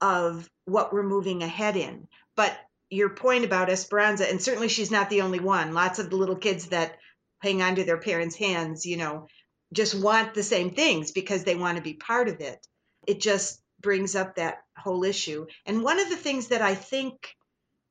of 0.00 0.48
what 0.66 0.92
we're 0.92 1.02
moving 1.02 1.42
ahead 1.42 1.76
in. 1.76 2.08
But 2.36 2.56
your 2.90 3.10
point 3.10 3.44
about 3.44 3.70
Esperanza, 3.70 4.28
and 4.28 4.40
certainly 4.40 4.68
she's 4.68 4.90
not 4.90 5.10
the 5.10 5.22
only 5.22 5.40
one. 5.40 5.72
Lots 5.72 5.98
of 5.98 6.10
the 6.10 6.16
little 6.16 6.36
kids 6.36 6.66
that 6.66 6.98
hang 7.40 7.62
on 7.62 7.76
to 7.76 7.84
their 7.84 7.98
parents' 7.98 8.36
hands, 8.36 8.86
you 8.86 8.96
know, 8.96 9.28
just 9.72 9.94
want 9.94 10.34
the 10.34 10.42
same 10.42 10.70
things 10.70 11.10
because 11.10 11.44
they 11.44 11.56
want 11.56 11.76
to 11.76 11.82
be 11.82 11.94
part 11.94 12.28
of 12.28 12.40
it 12.40 12.66
it 13.06 13.20
just 13.20 13.60
brings 13.80 14.14
up 14.14 14.36
that 14.36 14.62
whole 14.76 15.04
issue. 15.04 15.46
And 15.66 15.82
one 15.82 16.00
of 16.00 16.08
the 16.08 16.16
things 16.16 16.48
that 16.48 16.62
I 16.62 16.74
think 16.74 17.36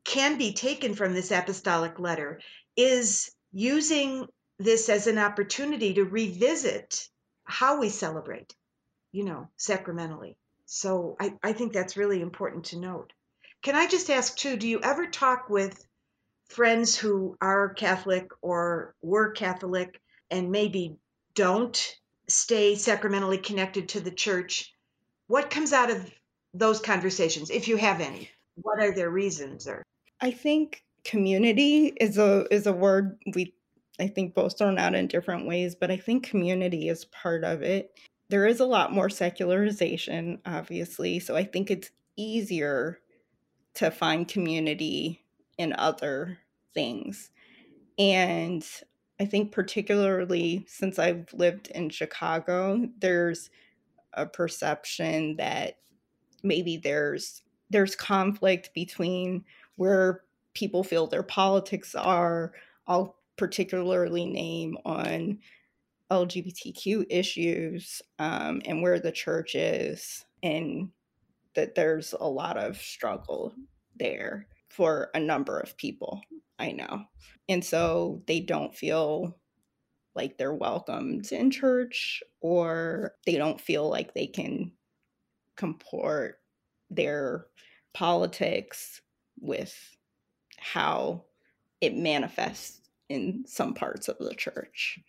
can 0.03 0.37
be 0.37 0.53
taken 0.53 0.95
from 0.95 1.13
this 1.13 1.31
apostolic 1.31 1.99
letter 1.99 2.41
is 2.75 3.31
using 3.53 4.27
this 4.59 4.89
as 4.89 5.07
an 5.07 5.17
opportunity 5.17 5.93
to 5.93 6.03
revisit 6.03 7.07
how 7.45 7.79
we 7.79 7.89
celebrate, 7.89 8.53
you 9.11 9.23
know, 9.23 9.47
sacramentally. 9.57 10.35
So 10.65 11.15
I, 11.19 11.35
I 11.43 11.53
think 11.53 11.71
that's 11.71 11.97
really 11.97 12.21
important 12.21 12.65
to 12.65 12.79
note. 12.79 13.13
Can 13.61 13.75
I 13.75 13.87
just 13.87 14.09
ask 14.09 14.35
too, 14.35 14.57
do 14.57 14.67
you 14.67 14.81
ever 14.81 15.07
talk 15.07 15.49
with 15.49 15.85
friends 16.49 16.95
who 16.95 17.37
are 17.41 17.73
Catholic 17.73 18.27
or 18.41 18.95
were 19.01 19.31
Catholic 19.31 20.01
and 20.29 20.51
maybe 20.51 20.97
don't 21.35 21.97
stay 22.27 22.75
sacramentally 22.75 23.37
connected 23.37 23.89
to 23.89 23.99
the 23.99 24.11
church 24.11 24.73
what 25.27 25.49
comes 25.49 25.73
out 25.73 25.89
of 25.89 26.11
those 26.53 26.79
conversations, 26.79 27.49
if 27.49 27.67
you 27.67 27.77
have 27.77 28.01
any? 28.01 28.29
What 28.55 28.79
are 28.79 28.93
their 28.93 29.09
reasons 29.09 29.67
or 29.67 29.83
I 30.19 30.31
think 30.31 30.83
community 31.03 31.93
is 31.99 32.17
a 32.17 32.45
is 32.51 32.67
a 32.67 32.73
word 32.73 33.17
we 33.35 33.53
I 33.99 34.07
think 34.07 34.33
both 34.33 34.57
thrown 34.57 34.79
out 34.79 34.95
in 34.95 35.07
different 35.07 35.47
ways, 35.47 35.75
but 35.75 35.91
I 35.91 35.97
think 35.97 36.25
community 36.25 36.89
is 36.89 37.05
part 37.05 37.43
of 37.43 37.61
it. 37.61 37.99
There 38.29 38.47
is 38.47 38.59
a 38.59 38.65
lot 38.65 38.91
more 38.91 39.09
secularization, 39.09 40.39
obviously, 40.45 41.19
so 41.19 41.35
I 41.35 41.43
think 41.43 41.69
it's 41.69 41.91
easier 42.15 42.99
to 43.75 43.91
find 43.91 44.27
community 44.27 45.23
in 45.57 45.73
other 45.73 46.39
things. 46.73 47.31
And 47.99 48.65
I 49.19 49.25
think 49.25 49.51
particularly 49.51 50.65
since 50.67 50.97
I've 50.97 51.31
lived 51.33 51.67
in 51.67 51.89
Chicago, 51.89 52.87
there's 52.97 53.51
a 54.13 54.25
perception 54.25 55.35
that 55.37 55.77
maybe 56.43 56.77
there's 56.77 57.43
there's 57.69 57.95
conflict 57.95 58.71
between 58.73 59.43
where 59.75 60.22
people 60.53 60.83
feel 60.83 61.07
their 61.07 61.23
politics 61.23 61.95
are. 61.95 62.53
I'll 62.87 63.17
particularly 63.37 64.25
name 64.25 64.77
on 64.85 65.39
LGBTQ 66.11 67.05
issues 67.09 68.01
um, 68.19 68.61
and 68.65 68.81
where 68.81 68.99
the 68.99 69.11
church 69.11 69.55
is, 69.55 70.25
and 70.43 70.89
that 71.55 71.75
there's 71.75 72.13
a 72.19 72.27
lot 72.27 72.57
of 72.57 72.77
struggle 72.77 73.53
there 73.95 74.47
for 74.69 75.09
a 75.13 75.19
number 75.19 75.59
of 75.59 75.77
people 75.77 76.21
I 76.59 76.71
know. 76.71 77.05
And 77.49 77.63
so 77.63 78.23
they 78.27 78.39
don't 78.39 78.75
feel 78.75 79.37
like 80.15 80.37
they're 80.37 80.53
welcomed 80.53 81.31
in 81.31 81.51
church 81.51 82.23
or 82.39 83.15
they 83.25 83.35
don't 83.35 83.59
feel 83.59 83.89
like 83.89 84.13
they 84.13 84.27
can 84.27 84.71
comport 85.57 86.39
their 86.89 87.47
politics 87.93 89.01
with 89.39 89.75
how 90.63 91.23
it 91.81 91.95
manifests 91.95 92.81
in 93.09 93.43
some 93.47 93.73
parts 93.73 94.07
of 94.07 94.17
the 94.19 94.33
church. 94.33 94.99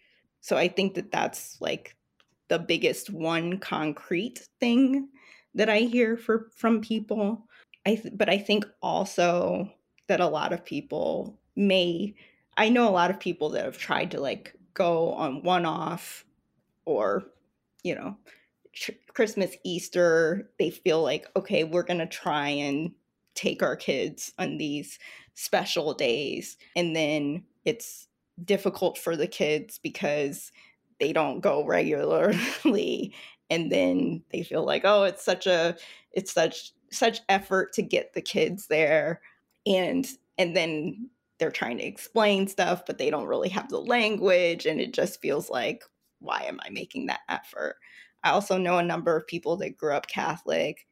So 0.41 0.57
I 0.57 0.69
think 0.69 0.95
that 0.95 1.13
that's 1.13 1.61
like 1.61 1.97
the 2.49 2.59
biggest 2.59 3.11
one 3.11 3.59
concrete 3.59 4.47
thing 4.61 5.09
that 5.55 5.69
I 5.69 5.81
hear 5.81 6.17
for 6.17 6.51
from 6.57 6.81
people. 6.81 7.47
I 7.87 7.95
th- 7.97 8.15
but 8.17 8.29
I 8.29 8.39
think 8.39 8.67
also 8.83 9.71
that 10.09 10.21
a 10.21 10.27
lot 10.27 10.53
of 10.53 10.65
people 10.65 11.39
may 11.57 12.15
I 12.57 12.69
know 12.69 12.89
a 12.89 12.91
lot 12.91 13.11
of 13.11 13.21
people 13.21 13.51
that 13.51 13.65
have 13.65 13.79
tried 13.79 14.11
to 14.13 14.21
like 14.21 14.55
go 14.75 15.13
on 15.13 15.43
one 15.43 15.67
off 15.67 16.25
or, 16.85 17.25
you 17.83 17.95
know, 17.95 18.17
tr- 18.73 18.93
Christmas, 19.13 19.57
Easter, 19.65 20.51
they 20.59 20.71
feel 20.71 21.03
like, 21.03 21.27
okay, 21.37 21.65
we're 21.65 21.83
going 21.83 21.99
to 21.99 22.07
try 22.07 22.49
and 22.49 22.93
take 23.35 23.63
our 23.63 23.77
kids 23.77 24.33
on 24.39 24.59
these 24.59 24.99
special 25.35 25.95
days. 25.95 26.57
And 26.77 26.95
then 26.95 27.45
it's 27.65 28.09
difficult 28.43 28.99
for 28.99 29.17
the 29.17 29.27
kids 29.27 29.79
because 29.83 30.53
they 31.01 31.13
don't 31.13 31.41
go 31.41 31.65
regularly. 31.65 33.15
and 33.51 33.71
then 33.71 34.23
they 34.33 34.43
feel 34.43 34.65
like, 34.65 34.83
oh, 34.85 35.05
it's 35.05 35.25
such 35.25 35.47
a, 35.47 35.77
it's 36.13 36.33
such, 36.33 36.73
such 36.91 37.21
effort 37.29 37.73
to 37.75 37.83
get 37.83 38.15
the 38.15 38.23
kids 38.23 38.69
there. 38.69 39.21
And, 39.67 40.07
and 40.39 40.57
then 40.57 41.11
they're 41.39 41.51
trying 41.51 41.79
to 41.79 41.85
explain 41.85 42.47
stuff, 42.47 42.85
but 42.87 42.99
they 42.99 43.11
don't 43.11 43.27
really 43.27 43.49
have 43.49 43.69
the 43.69 43.81
language. 43.81 44.67
And 44.67 44.81
it 44.81 44.93
just 44.93 45.21
feels 45.21 45.51
like, 45.51 45.83
why 46.21 46.43
am 46.43 46.61
I 46.65 46.71
making 46.71 47.07
that 47.07 47.21
effort? 47.29 47.77
I 48.23 48.31
also 48.31 48.57
know 48.57 48.79
a 48.79 48.83
number 48.83 49.17
of 49.17 49.27
people 49.27 49.57
that 49.59 49.77
grew 49.77 49.93
up 49.93 50.07
Catholic 50.07 50.87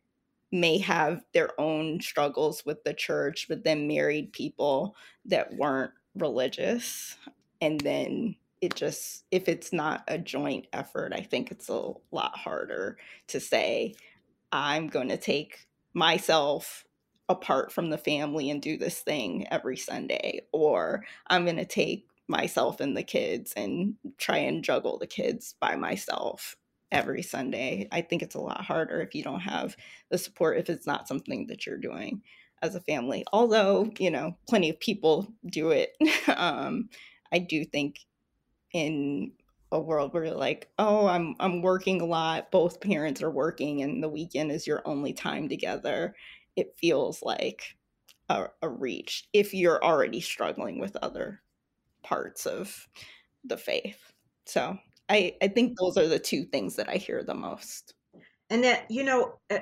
may 0.53 0.79
have 0.79 1.25
their 1.33 1.59
own 1.59 2.01
struggles 2.01 2.65
with 2.65 2.85
the 2.85 2.95
church, 2.95 3.47
but 3.49 3.65
then 3.65 3.89
married 3.89 4.33
people 4.33 4.95
that 5.25 5.55
weren't 5.55 5.93
religious. 6.15 7.17
And 7.61 7.81
then 7.81 8.37
it 8.61 8.75
just, 8.75 9.25
if 9.31 9.49
it's 9.49 9.73
not 9.73 10.05
a 10.07 10.19
joint 10.19 10.67
effort, 10.73 11.13
I 11.15 11.23
think 11.23 11.51
it's 11.51 11.69
a 11.69 11.93
lot 12.13 12.37
harder 12.37 12.99
to 13.29 13.41
say, 13.41 13.95
I'm 14.53 14.89
going 14.89 15.09
to 15.09 15.17
take 15.17 15.67
myself 15.95 16.85
apart 17.29 17.73
from 17.73 17.89
the 17.89 17.99
family 17.99 18.51
and 18.51 18.61
do 18.61 18.77
this 18.77 19.01
thing 19.01 19.47
every 19.51 19.77
Sunday, 19.77 20.43
or 20.53 21.05
I'm 21.29 21.45
going 21.45 21.57
to 21.57 21.65
take 21.65 22.07
myself 22.29 22.81
and 22.81 22.97
the 22.97 23.03
kids 23.03 23.53
and 23.57 23.95
try 24.19 24.39
and 24.39 24.63
juggle 24.63 24.99
the 24.99 25.07
kids 25.07 25.55
by 25.61 25.77
myself 25.77 26.57
every 26.93 27.23
Sunday. 27.23 27.89
I 27.91 28.03
think 28.03 28.23
it's 28.23 28.37
a 28.37 28.41
lot 28.41 28.65
harder 28.65 29.01
if 29.01 29.15
you 29.15 29.25
don't 29.25 29.41
have 29.41 29.77
the 30.11 30.19
support, 30.19 30.59
if 30.59 30.71
it's 30.71 30.87
not 30.87 31.09
something 31.09 31.49
that 31.49 31.67
you're 31.67 31.79
doing 31.79 32.23
as 32.63 32.77
a 32.77 32.81
family. 32.81 33.25
Although, 33.33 33.91
you 33.99 34.11
know, 34.11 34.37
plenty 34.49 34.71
of 34.71 34.79
people 34.79 35.33
do 35.45 35.71
it. 35.71 35.97
um, 36.37 36.89
I 37.33 37.41
do 37.41 37.65
think 37.65 37.99
in 38.73 39.33
a 39.73 39.81
world 39.81 40.13
where 40.13 40.27
you're 40.27 40.35
like, 40.35 40.71
oh, 40.79 41.07
I'm 41.07 41.35
I'm 41.41 41.63
working 41.63 42.01
a 42.01 42.07
lot, 42.07 42.53
both 42.53 42.81
parents 42.81 43.23
are 43.23 43.31
working 43.31 43.83
and 43.83 44.03
the 44.03 44.09
weekend 44.09 44.53
is 44.53 44.67
your 44.67 44.83
only 44.85 45.13
time 45.13 45.49
together 45.49 46.15
it 46.57 46.77
feels 46.77 47.23
like 47.23 47.77
a, 48.29 48.47
a 48.61 48.69
reach 48.69 49.29
if 49.33 49.55
you're 49.55 49.83
already 49.83 50.21
struggling 50.21 50.79
with 50.79 50.97
other 50.97 51.41
parts 52.03 52.47
of 52.47 52.89
the 53.45 53.57
faith. 53.57 54.13
So 54.47 54.79
I, 55.13 55.37
I 55.43 55.49
think 55.49 55.79
those 55.79 55.99
are 55.99 56.09
the 56.09 56.19
two 56.19 56.45
things 56.45 56.77
that 56.77 56.89
I 56.89 56.97
hear 56.97 57.23
the 57.23 57.35
most. 57.35 57.93
And 58.49 58.65
that, 58.65 58.91
you 58.91 59.05
know, 59.05 59.35
uh, 59.51 59.59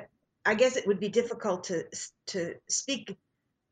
I 0.47 0.55
guess 0.55 0.77
it 0.77 0.87
would 0.87 1.01
be 1.01 1.09
difficult 1.09 1.65
to 1.65 1.85
to 2.29 2.55
speak 2.69 3.17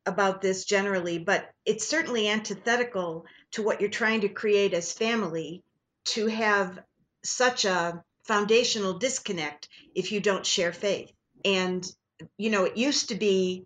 about 0.05 0.41
this 0.41 0.65
generally, 0.65 1.19
but 1.19 1.49
it's 1.65 1.87
certainly 1.87 2.27
antithetical 2.27 3.25
to 3.51 3.63
what 3.63 3.79
you're 3.79 3.89
trying 3.89 4.21
to 4.21 4.29
create 4.29 4.73
as 4.73 4.91
family 4.91 5.63
to 6.05 6.27
have 6.27 6.79
such 7.23 7.63
a 7.63 8.03
foundational 8.23 8.99
disconnect 8.99 9.69
if 9.95 10.11
you 10.11 10.19
don't 10.19 10.45
share 10.45 10.73
faith. 10.73 11.11
And 11.45 11.89
you 12.37 12.49
know, 12.49 12.65
it 12.65 12.75
used 12.75 13.09
to 13.09 13.15
be 13.15 13.65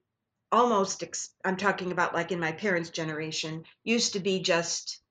almost, 0.52 1.04
I'm 1.44 1.58
talking 1.58 1.92
about 1.92 2.14
like 2.14 2.32
in 2.32 2.40
my 2.40 2.52
parents' 2.52 2.92
generation, 2.92 3.64
used 3.84 4.14
to 4.14 4.20
be 4.20 4.40
just 4.40 5.02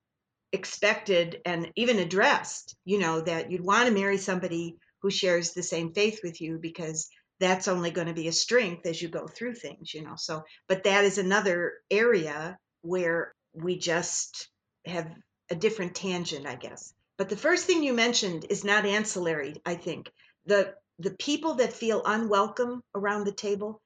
expected 0.53 1.41
and 1.45 1.73
even 1.77 1.99
addressed, 1.99 2.77
you 2.85 2.99
know, 2.99 3.21
that 3.23 3.51
you'd 3.51 3.65
want 3.65 3.89
to 3.89 3.95
marry 3.95 4.19
somebody 4.19 4.77
who 5.01 5.11
shares 5.11 5.53
the 5.53 5.63
same 5.63 5.93
faith 5.93 6.21
with 6.23 6.41
you 6.41 6.59
because 6.59 7.09
that's 7.41 7.69
only 7.69 7.91
going 7.91 8.07
to 8.07 8.15
be 8.15 8.29
a 8.29 8.33
strength 8.33 8.87
as 8.87 9.01
you 9.03 9.09
go 9.09 9.27
through 9.27 9.55
things, 9.55 9.93
you 9.93 10.03
know. 10.03 10.15
So, 10.17 10.43
but 10.69 10.85
that 10.85 11.05
is 11.05 11.19
another 11.19 11.75
area 11.91 12.57
where 12.83 13.35
we 13.53 13.79
just 13.79 14.49
have 14.87 15.11
a 15.51 15.55
different 15.55 15.95
tangent, 15.95 16.47
I 16.47 16.55
guess. 16.55 16.95
But 17.19 17.29
the 17.29 17.37
first 17.37 17.67
thing 17.67 17.83
you 17.83 17.93
mentioned 17.93 18.47
is 18.49 18.65
not 18.65 18.87
ancillary, 18.87 19.57
I 19.67 19.75
think. 19.75 20.11
The 20.47 20.75
the 20.99 21.13
people 21.13 21.55
that 21.55 21.73
feel 21.73 22.03
unwelcome 22.05 22.83
around 22.95 23.25
the 23.25 23.33
table, 23.33 23.81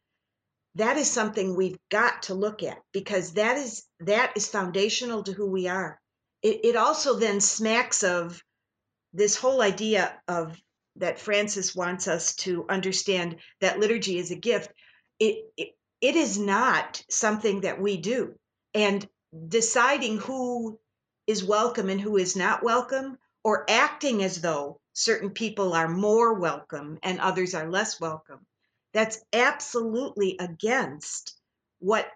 that 0.75 0.96
is 0.99 1.11
something 1.11 1.56
we've 1.56 1.78
got 1.90 2.25
to 2.25 2.35
look 2.35 2.62
at 2.62 2.78
because 2.92 3.35
that 3.35 3.56
is 3.56 3.85
that 4.00 4.32
is 4.37 4.49
foundational 4.49 5.23
to 5.23 5.32
who 5.32 5.50
we 5.50 5.68
are. 5.68 5.99
It, 6.46 6.60
it 6.64 6.76
also 6.76 7.14
then 7.16 7.40
smacks 7.40 8.04
of 8.04 8.40
this 9.12 9.34
whole 9.34 9.60
idea 9.60 10.22
of 10.28 10.56
that 10.94 11.18
Francis 11.18 11.74
wants 11.74 12.06
us 12.06 12.36
to 12.36 12.64
understand 12.68 13.40
that 13.60 13.80
liturgy 13.80 14.16
is 14.16 14.30
a 14.30 14.36
gift. 14.36 14.70
It, 15.18 15.50
it 15.56 15.70
it 16.00 16.14
is 16.14 16.38
not 16.38 17.02
something 17.10 17.62
that 17.62 17.80
we 17.80 17.96
do, 17.96 18.38
and 18.74 19.04
deciding 19.48 20.18
who 20.18 20.78
is 21.26 21.42
welcome 21.42 21.88
and 21.90 22.00
who 22.00 22.16
is 22.16 22.36
not 22.36 22.62
welcome, 22.62 23.18
or 23.42 23.68
acting 23.68 24.22
as 24.22 24.40
though 24.40 24.78
certain 24.92 25.30
people 25.30 25.72
are 25.72 25.88
more 25.88 26.34
welcome 26.34 27.00
and 27.02 27.18
others 27.18 27.54
are 27.54 27.68
less 27.68 27.98
welcome. 27.98 28.46
That's 28.92 29.18
absolutely 29.32 30.36
against 30.38 31.34
what 31.80 32.08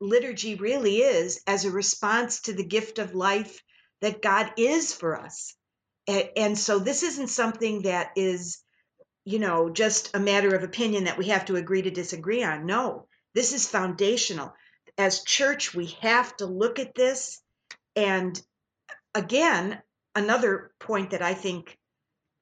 liturgy 0.00 0.54
really 0.54 1.02
is 1.02 1.42
as 1.46 1.66
a 1.66 1.70
response 1.70 2.40
to 2.42 2.54
the 2.54 2.64
gift 2.64 2.98
of 2.98 3.14
life 3.14 3.60
that 4.04 4.20
God 4.20 4.52
is 4.58 4.92
for 4.92 5.18
us. 5.18 5.56
And, 6.36 6.58
so 6.58 6.78
this 6.78 7.02
isn't 7.02 7.28
something 7.28 7.82
that 7.82 8.10
is, 8.16 8.58
you 9.24 9.38
know, 9.38 9.70
just 9.70 10.14
a 10.14 10.20
matter 10.20 10.54
of 10.54 10.62
opinion 10.62 11.04
that 11.04 11.16
we 11.16 11.28
have 11.28 11.46
to 11.46 11.56
agree 11.56 11.80
to 11.80 11.90
disagree 11.90 12.44
on. 12.44 12.66
No, 12.66 13.06
this 13.34 13.54
is 13.54 13.66
foundational. 13.66 14.52
As 14.98 15.24
church, 15.24 15.74
we 15.74 15.86
have 16.02 16.36
to 16.36 16.44
look 16.44 16.78
at 16.78 16.94
this. 16.94 17.40
And 17.96 18.38
again, 19.14 19.80
another 20.14 20.72
point 20.78 21.12
that 21.12 21.22
I 21.22 21.32
think 21.32 21.78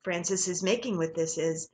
Francis 0.03 0.49
is 0.49 0.65
making 0.65 0.99
with 0.99 1.15
this 1.15 1.39
is 1.39 1.69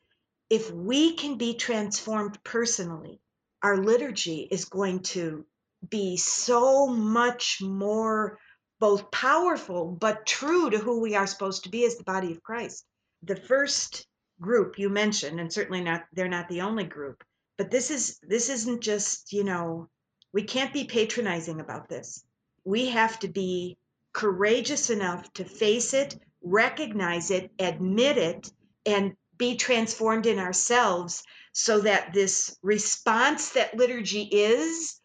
if 0.50 0.71
we 0.71 1.14
can 1.14 1.38
be 1.38 1.54
transformed 1.54 2.38
personally, 2.45 3.23
our 3.62 3.78
liturgy 3.78 4.47
is 4.50 4.66
going 4.66 5.00
to 5.14 5.47
be 5.88 6.18
so 6.18 6.87
much 6.87 7.62
more 7.62 8.38
both 8.78 9.11
powerful 9.11 9.97
but 9.99 10.26
true 10.26 10.70
to 10.70 10.78
who 10.78 11.00
we 11.00 11.14
are 11.14 11.26
supposed 11.26 11.64
to 11.64 11.70
be 11.70 11.85
as 11.85 11.97
the 11.97 12.04
body 12.04 12.32
of 12.32 12.42
Christ. 12.42 12.85
The 13.23 13.37
first 13.37 14.06
group 14.40 14.78
you 14.78 14.88
mentioned, 14.88 15.40
and 15.40 15.52
certainly 15.52 15.80
not 15.80 16.04
they're 16.12 16.28
not 16.28 16.49
the 16.49 16.61
only 16.62 16.85
group, 16.85 17.25
but 17.56 17.70
this 17.70 17.90
is 17.90 18.18
this 18.23 18.49
isn't 18.49 18.80
just, 18.80 19.32
you 19.32 19.44
know, 19.44 19.88
we 20.32 20.44
can't 20.44 20.73
be 20.73 20.85
patronizing 20.85 21.61
about 21.61 21.88
this. 21.88 22.25
We 22.64 22.87
have 22.90 23.18
to 23.20 23.28
be 23.28 23.76
courageous 24.12 24.90
enough 24.90 25.32
to 25.35 25.44
face 25.44 25.94
it, 25.94 26.18
recognize 26.42 27.30
it, 27.30 27.50
admit 27.58 28.18
it, 28.18 28.52
and 28.87 29.14
be 29.37 29.56
transformed 29.56 30.26
in 30.26 30.38
ourselves 30.38 31.23
so 31.52 31.80
that 31.80 32.12
this 32.12 32.56
response 32.62 33.50
that 33.50 33.76
liturgy 33.76 34.23
is 34.23 35.00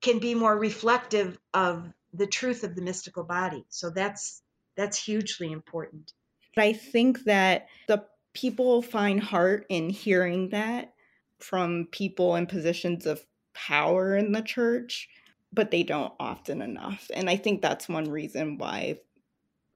can 0.00 0.18
be 0.18 0.34
more 0.34 0.56
reflective 0.56 1.38
of 1.52 1.88
the 2.14 2.26
truth 2.26 2.64
of 2.64 2.74
the 2.74 2.82
mystical 2.82 3.24
body. 3.24 3.64
So 3.68 3.90
that's 3.90 4.42
that's 4.76 5.02
hugely 5.02 5.52
important. 5.52 6.12
I 6.56 6.72
think 6.72 7.24
that 7.24 7.68
the 7.88 8.04
people 8.32 8.82
find 8.82 9.20
heart 9.20 9.66
in 9.68 9.90
hearing 9.90 10.50
that 10.50 10.94
from 11.38 11.88
people 11.90 12.36
in 12.36 12.46
positions 12.46 13.06
of 13.06 13.24
power 13.54 14.16
in 14.16 14.32
the 14.32 14.42
church, 14.42 15.08
but 15.52 15.70
they 15.70 15.82
don't 15.82 16.12
often 16.18 16.62
enough. 16.62 17.10
And 17.14 17.28
I 17.28 17.36
think 17.36 17.60
that's 17.60 17.88
one 17.88 18.10
reason 18.10 18.58
why 18.58 19.00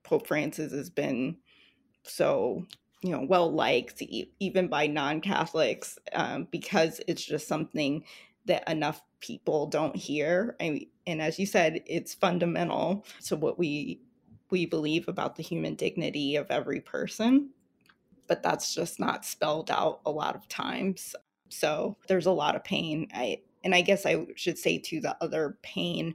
Pope 0.04 0.26
Francis 0.26 0.72
has 0.72 0.90
been 0.90 1.36
so, 2.04 2.66
you 3.02 3.10
know, 3.10 3.24
well 3.28 3.52
liked 3.52 4.02
even 4.40 4.68
by 4.68 4.86
non-Catholics 4.86 5.98
um, 6.12 6.48
because 6.50 7.00
it's 7.06 7.24
just 7.24 7.46
something 7.46 8.04
that 8.48 8.68
enough 8.68 9.00
people 9.20 9.66
don't 9.66 9.96
hear. 9.96 10.56
I 10.60 10.86
and 11.06 11.22
as 11.22 11.38
you 11.38 11.46
said, 11.46 11.80
it's 11.86 12.14
fundamental 12.14 13.06
to 13.26 13.36
what 13.36 13.58
we 13.58 14.00
we 14.50 14.66
believe 14.66 15.08
about 15.08 15.36
the 15.36 15.42
human 15.42 15.74
dignity 15.74 16.36
of 16.36 16.50
every 16.50 16.80
person. 16.80 17.50
But 18.26 18.42
that's 18.42 18.74
just 18.74 19.00
not 19.00 19.24
spelled 19.24 19.70
out 19.70 20.00
a 20.04 20.10
lot 20.10 20.34
of 20.34 20.48
times. 20.48 21.14
So 21.48 21.96
there's 22.08 22.26
a 22.26 22.32
lot 22.32 22.56
of 22.56 22.64
pain. 22.64 23.08
I 23.14 23.40
and 23.64 23.74
I 23.74 23.80
guess 23.80 24.04
I 24.04 24.26
should 24.36 24.58
say 24.58 24.78
to 24.78 25.00
the 25.00 25.16
other 25.20 25.58
pain 25.62 26.14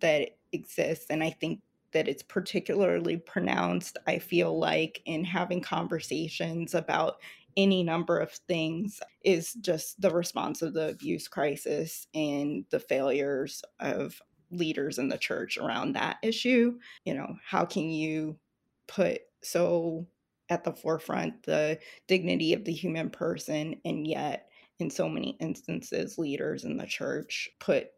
that 0.00 0.36
exists, 0.52 1.06
and 1.10 1.22
I 1.22 1.30
think 1.30 1.60
that 1.92 2.08
it's 2.08 2.22
particularly 2.22 3.16
pronounced, 3.16 3.96
I 4.06 4.18
feel 4.18 4.58
like, 4.58 5.02
in 5.06 5.24
having 5.24 5.62
conversations 5.62 6.74
about 6.74 7.20
any 7.58 7.82
number 7.82 8.18
of 8.18 8.30
things 8.30 9.00
is 9.24 9.52
just 9.54 10.00
the 10.00 10.10
response 10.10 10.62
of 10.62 10.72
the 10.72 10.90
abuse 10.90 11.26
crisis 11.26 12.06
and 12.14 12.64
the 12.70 12.78
failures 12.78 13.62
of 13.80 14.22
leaders 14.50 14.98
in 14.98 15.08
the 15.08 15.18
church 15.18 15.58
around 15.58 15.92
that 15.92 16.18
issue. 16.22 16.78
You 17.04 17.14
know, 17.14 17.36
how 17.44 17.64
can 17.64 17.90
you 17.90 18.38
put 18.86 19.22
so 19.42 20.06
at 20.48 20.64
the 20.64 20.72
forefront 20.72 21.42
the 21.42 21.78
dignity 22.06 22.54
of 22.54 22.64
the 22.64 22.72
human 22.72 23.10
person 23.10 23.76
and 23.84 24.06
yet 24.06 24.48
in 24.78 24.88
so 24.88 25.08
many 25.08 25.36
instances 25.40 26.16
leaders 26.16 26.64
in 26.64 26.76
the 26.76 26.86
church 26.86 27.50
put 27.60 27.88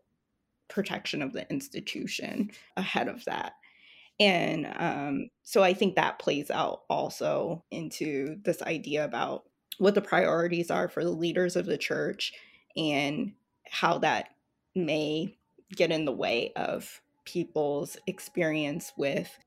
protection 0.68 1.22
of 1.22 1.32
the 1.32 1.48
institution 1.50 2.50
ahead 2.76 3.08
of 3.08 3.24
that 3.24 3.52
and 4.18 4.66
um, 4.76 5.28
so 5.42 5.62
i 5.62 5.72
think 5.72 5.94
that 5.94 6.18
plays 6.18 6.50
out 6.50 6.82
also 6.90 7.64
into 7.70 8.36
this 8.42 8.62
idea 8.62 9.04
about 9.04 9.44
what 9.80 9.94
the 9.94 10.02
priorities 10.02 10.70
are 10.70 10.88
for 10.88 11.02
the 11.02 11.10
leaders 11.10 11.56
of 11.56 11.64
the 11.64 11.78
church 11.78 12.34
and 12.76 13.32
how 13.66 13.96
that 13.96 14.28
may 14.74 15.34
get 15.74 15.90
in 15.90 16.04
the 16.04 16.12
way 16.12 16.52
of 16.54 17.00
people's 17.24 17.96
experience 18.06 18.92
with 18.98 19.38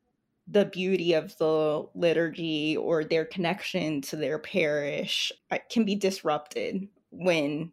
the 0.47 0.65
beauty 0.65 1.13
of 1.13 1.37
the 1.37 1.85
liturgy 1.93 2.75
or 2.75 3.03
their 3.03 3.25
connection 3.25 4.01
to 4.01 4.15
their 4.15 4.39
parish 4.39 5.31
uh, 5.51 5.59
can 5.69 5.85
be 5.85 5.95
disrupted 5.95 6.87
when 7.11 7.71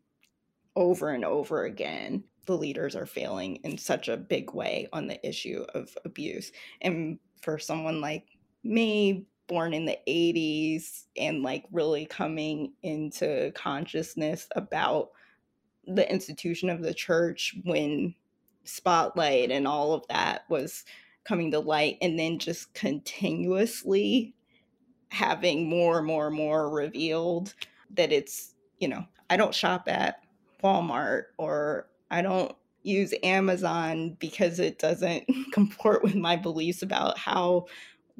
over 0.76 1.08
and 1.08 1.24
over 1.24 1.64
again 1.64 2.22
the 2.44 2.56
leaders 2.56 2.94
are 2.94 3.06
failing 3.06 3.56
in 3.64 3.78
such 3.78 4.08
a 4.08 4.18
big 4.18 4.52
way 4.52 4.86
on 4.92 5.06
the 5.06 5.26
issue 5.26 5.64
of 5.74 5.96
abuse. 6.04 6.52
And 6.82 7.18
for 7.40 7.58
someone 7.58 8.02
like 8.02 8.26
me 8.62 9.24
born 9.50 9.74
in 9.74 9.84
the 9.84 9.98
80s 10.06 11.06
and 11.16 11.42
like 11.42 11.64
really 11.72 12.06
coming 12.06 12.72
into 12.84 13.50
consciousness 13.50 14.46
about 14.54 15.10
the 15.88 16.08
institution 16.08 16.70
of 16.70 16.82
the 16.82 16.94
church 16.94 17.56
when 17.64 18.14
spotlight 18.62 19.50
and 19.50 19.66
all 19.66 19.92
of 19.92 20.06
that 20.08 20.42
was 20.48 20.84
coming 21.24 21.50
to 21.50 21.58
light 21.58 21.98
and 22.00 22.16
then 22.16 22.38
just 22.38 22.72
continuously 22.74 24.36
having 25.08 25.68
more 25.68 25.98
and 25.98 26.06
more 26.06 26.28
and 26.28 26.36
more 26.36 26.70
revealed 26.70 27.52
that 27.90 28.12
it's 28.12 28.54
you 28.78 28.86
know 28.86 29.04
i 29.30 29.36
don't 29.36 29.54
shop 29.54 29.88
at 29.88 30.22
walmart 30.62 31.24
or 31.38 31.88
i 32.12 32.22
don't 32.22 32.54
use 32.84 33.12
amazon 33.24 34.16
because 34.20 34.60
it 34.60 34.78
doesn't 34.78 35.24
comport 35.52 36.04
with 36.04 36.14
my 36.14 36.36
beliefs 36.36 36.82
about 36.82 37.18
how 37.18 37.66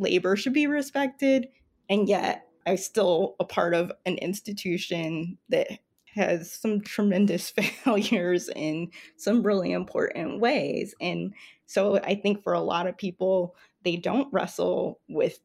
labor 0.01 0.35
should 0.35 0.55
be 0.55 0.67
respected. 0.67 1.49
And 1.89 2.09
yet, 2.09 2.47
I'm 2.67 2.77
still 2.77 3.37
a 3.39 3.45
part 3.45 3.75
of 3.75 3.93
an 4.07 4.17
institution 4.19 5.39
that 5.49 5.69
has 6.15 6.53
some 6.53 6.81
tremendous 6.81 7.51
failures 7.85 8.49
in 8.55 8.91
some 9.17 9.43
really 9.43 9.73
important 9.73 10.41
ways. 10.41 10.95
And 11.01 11.35
so 11.67 11.99
I 11.99 12.17
think 12.17 12.43
for 12.43 12.53
a 12.53 12.61
lot 12.61 12.87
of 12.87 12.97
people, 12.97 13.55
they 13.85 13.97
don't 13.97 14.33
wrestle 14.33 15.01
with 15.09 15.39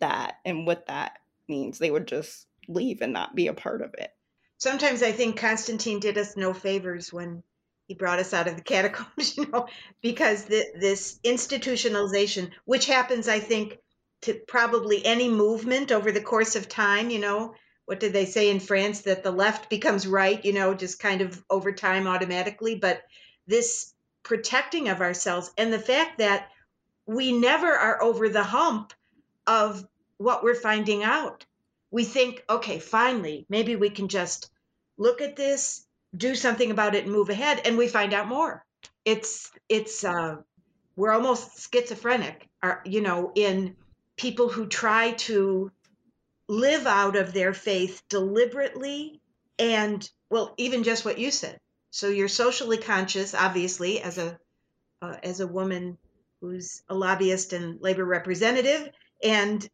that 0.00 0.36
and 0.44 0.66
what 0.66 0.86
that 0.86 1.18
means. 1.48 1.78
They 1.78 1.90
would 1.90 2.08
just 2.08 2.46
leave 2.68 3.00
and 3.02 3.12
not 3.12 3.34
be 3.34 3.46
a 3.48 3.54
part 3.54 3.82
of 3.82 3.94
it. 3.94 4.10
Sometimes 4.58 5.02
I 5.02 5.12
think 5.12 5.38
Constantine 5.38 6.00
did 6.00 6.16
us 6.16 6.36
no 6.36 6.54
favors 6.54 7.12
when 7.12 7.42
he 7.86 7.94
brought 7.94 8.18
us 8.18 8.32
out 8.32 8.48
of 8.48 8.56
the 8.56 8.62
catacombs, 8.64 9.36
you 9.36 9.46
know, 9.46 9.68
because 10.02 10.44
the, 10.44 10.64
this 10.80 11.20
institutionalization, 11.24 12.50
which 12.64 12.86
happens, 12.86 13.28
I 13.28 13.38
think, 13.38 13.78
to 14.26 14.34
probably 14.34 15.04
any 15.04 15.28
movement 15.28 15.90
over 15.90 16.12
the 16.12 16.20
course 16.20 16.56
of 16.56 16.68
time, 16.68 17.10
you 17.10 17.18
know, 17.18 17.54
what 17.86 18.00
did 18.00 18.12
they 18.12 18.26
say 18.26 18.50
in 18.50 18.60
France 18.60 19.02
that 19.02 19.22
the 19.22 19.30
left 19.30 19.70
becomes 19.70 20.06
right, 20.06 20.44
you 20.44 20.52
know, 20.52 20.74
just 20.74 20.98
kind 20.98 21.20
of 21.20 21.42
over 21.48 21.72
time 21.72 22.06
automatically. 22.06 22.74
But 22.74 23.02
this 23.46 23.94
protecting 24.22 24.88
of 24.88 25.00
ourselves 25.00 25.52
and 25.56 25.72
the 25.72 25.78
fact 25.78 26.18
that 26.18 26.48
we 27.06 27.32
never 27.32 27.72
are 27.72 28.02
over 28.02 28.28
the 28.28 28.42
hump 28.42 28.92
of 29.46 29.86
what 30.18 30.42
we're 30.42 30.56
finding 30.56 31.04
out. 31.04 31.46
We 31.92 32.04
think, 32.04 32.42
okay, 32.50 32.80
finally, 32.80 33.46
maybe 33.48 33.76
we 33.76 33.90
can 33.90 34.08
just 34.08 34.50
look 34.98 35.20
at 35.20 35.36
this, 35.36 35.86
do 36.16 36.34
something 36.34 36.72
about 36.72 36.96
it, 36.96 37.04
and 37.04 37.12
move 37.12 37.30
ahead, 37.30 37.62
and 37.64 37.78
we 37.78 37.86
find 37.86 38.12
out 38.12 38.26
more. 38.26 38.64
It's 39.04 39.52
it's 39.68 40.02
uh, 40.02 40.38
we're 40.96 41.12
almost 41.12 41.72
schizophrenic, 41.72 42.48
are 42.60 42.82
you 42.84 43.02
know, 43.02 43.30
in 43.36 43.76
people 44.16 44.48
who 44.48 44.66
try 44.66 45.12
to 45.12 45.70
live 46.48 46.86
out 46.86 47.16
of 47.16 47.32
their 47.32 47.52
faith 47.52 48.02
deliberately 48.08 49.20
and 49.58 50.08
well 50.30 50.54
even 50.56 50.82
just 50.82 51.04
what 51.04 51.18
you 51.18 51.30
said. 51.30 51.58
So 51.90 52.08
you're 52.08 52.28
socially 52.28 52.78
conscious 52.78 53.34
obviously 53.34 54.00
as 54.00 54.18
a 54.18 54.38
uh, 55.02 55.16
as 55.22 55.40
a 55.40 55.46
woman 55.46 55.98
who's 56.40 56.82
a 56.88 56.94
lobbyist 56.94 57.52
and 57.52 57.80
labor 57.80 58.04
representative 58.04 58.90
and 59.22 59.68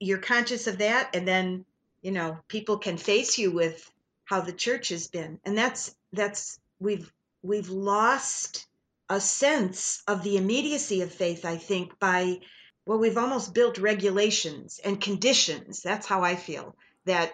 you're 0.00 0.18
conscious 0.18 0.66
of 0.66 0.78
that 0.78 1.14
and 1.14 1.26
then 1.26 1.64
you 2.02 2.10
know 2.10 2.38
people 2.48 2.78
can 2.78 2.96
face 2.96 3.38
you 3.38 3.50
with 3.50 3.90
how 4.24 4.40
the 4.40 4.52
church 4.52 4.90
has 4.90 5.08
been. 5.08 5.40
And 5.44 5.56
that's 5.56 5.94
that's 6.12 6.58
we've 6.78 7.10
we've 7.42 7.70
lost 7.70 8.66
a 9.08 9.20
sense 9.20 10.02
of 10.06 10.22
the 10.22 10.36
immediacy 10.36 11.00
of 11.00 11.12
faith 11.12 11.44
i 11.44 11.56
think 11.56 11.98
by 11.98 12.38
well 12.88 12.98
we've 12.98 13.18
almost 13.18 13.54
built 13.54 13.78
regulations 13.78 14.80
and 14.84 15.00
conditions 15.00 15.82
that's 15.82 16.06
how 16.06 16.22
i 16.22 16.34
feel 16.34 16.74
that 17.04 17.32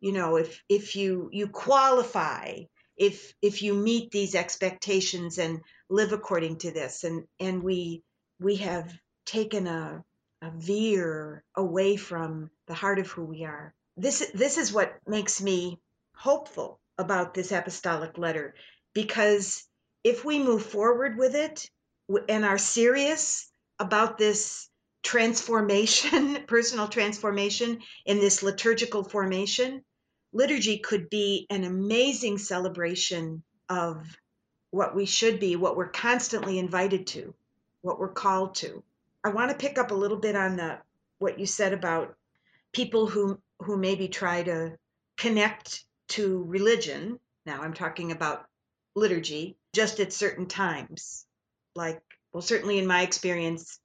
you 0.00 0.12
know 0.12 0.36
if 0.36 0.62
if 0.68 0.96
you 0.96 1.30
you 1.32 1.48
qualify 1.48 2.52
if 2.96 3.34
if 3.40 3.62
you 3.62 3.72
meet 3.74 4.10
these 4.10 4.34
expectations 4.34 5.38
and 5.38 5.60
live 5.88 6.12
according 6.12 6.56
to 6.58 6.70
this 6.70 7.04
and 7.04 7.24
and 7.40 7.62
we 7.62 8.02
we 8.40 8.56
have 8.56 8.92
taken 9.24 9.66
a 9.66 10.04
a 10.42 10.50
veer 10.50 11.42
away 11.54 11.96
from 11.96 12.50
the 12.66 12.74
heart 12.74 12.98
of 12.98 13.10
who 13.10 13.24
we 13.24 13.44
are. 13.44 13.74
This 13.96 14.30
this 14.34 14.58
is 14.58 14.72
what 14.72 14.98
makes 15.06 15.40
me 15.40 15.80
hopeful 16.14 16.80
about 16.98 17.34
this 17.34 17.52
apostolic 17.52 18.18
letter 18.18 18.54
because 18.92 19.64
if 20.04 20.24
we 20.24 20.38
move 20.38 20.64
forward 20.64 21.16
with 21.16 21.34
it 21.34 21.70
and 22.28 22.44
are 22.44 22.58
serious 22.58 23.50
about 23.78 24.18
this 24.18 24.68
transformation, 25.06 26.36
personal 26.48 26.88
transformation 26.88 27.78
in 28.06 28.18
this 28.18 28.42
liturgical 28.42 29.04
formation, 29.04 29.82
liturgy 30.32 30.78
could 30.78 31.08
be 31.08 31.46
an 31.48 31.62
amazing 31.62 32.38
celebration 32.38 33.44
of 33.68 34.04
what 34.72 34.96
we 34.96 35.06
should 35.06 35.38
be, 35.38 35.54
what 35.54 35.76
we're 35.76 35.88
constantly 35.88 36.58
invited 36.58 37.06
to, 37.06 37.32
what 37.82 38.00
we're 38.00 38.12
called 38.12 38.56
to. 38.56 38.82
I 39.22 39.28
want 39.28 39.52
to 39.52 39.56
pick 39.56 39.78
up 39.78 39.92
a 39.92 39.94
little 39.94 40.18
bit 40.18 40.34
on 40.34 40.56
the 40.56 40.78
what 41.18 41.38
you 41.38 41.46
said 41.46 41.72
about 41.72 42.16
people 42.72 43.06
who 43.06 43.38
who 43.60 43.76
maybe 43.76 44.08
try 44.08 44.42
to 44.42 44.76
connect 45.16 45.84
to 46.08 46.42
religion. 46.42 47.20
Now 47.46 47.62
I'm 47.62 47.74
talking 47.74 48.10
about 48.10 48.44
liturgy 48.96 49.56
just 49.72 50.00
at 50.00 50.12
certain 50.12 50.46
times. 50.46 51.24
Like, 51.76 52.02
well, 52.32 52.42
certainly 52.42 52.78
in 52.78 52.88
my 52.88 53.02
experience, 53.02 53.78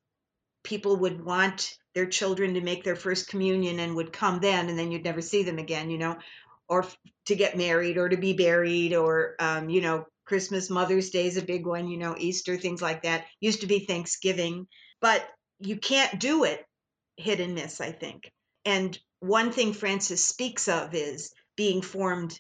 people 0.64 0.98
would 0.98 1.24
want 1.24 1.76
their 1.94 2.06
children 2.06 2.54
to 2.54 2.62
make 2.62 2.84
their 2.84 2.96
first 2.96 3.28
communion 3.28 3.80
and 3.80 3.96
would 3.96 4.14
come 4.14 4.40
then 4.40 4.70
and 4.70 4.78
then 4.78 4.92
you'd 4.92 5.04
never 5.04 5.22
see 5.22 5.44
them 5.44 5.58
again 5.58 5.90
you 5.90 5.98
know? 5.98 6.18
Or 6.70 6.86
to 7.26 7.36
get 7.36 7.58
married 7.58 7.98
or 7.98 8.08
to 8.08 8.18
be 8.18 8.34
buried 8.34 8.94
or 8.94 9.36
um, 9.40 9.70
you 9.70 9.82
know 9.82 10.06
christmas 10.26 10.70
mother's 10.70 11.10
day 11.10 11.28
is 11.28 11.36
a 11.36 11.42
big 11.42 11.66
one 11.66 11.88
you 11.88 11.98
know 11.98 12.16
easter 12.18 12.58
things 12.58 12.82
like 12.82 13.04
that. 13.04 13.26
Used 13.40 13.62
to 13.62 13.68
be 13.68 13.80
thanksgiving 13.80 14.68
but 15.02 15.28
you 15.60 15.78
can't 15.78 16.20
do 16.20 16.46
it 16.46 16.66
hit 17.18 17.40
and 17.40 17.56
miss 17.56 17.82
i 17.82 17.92
think. 17.92 18.32
And 18.66 18.98
one 19.20 19.52
thing 19.52 19.74
francis 19.74 20.24
speaks 20.24 20.68
of 20.68 20.94
is 20.96 21.34
being 21.58 21.82
formed 21.82 22.40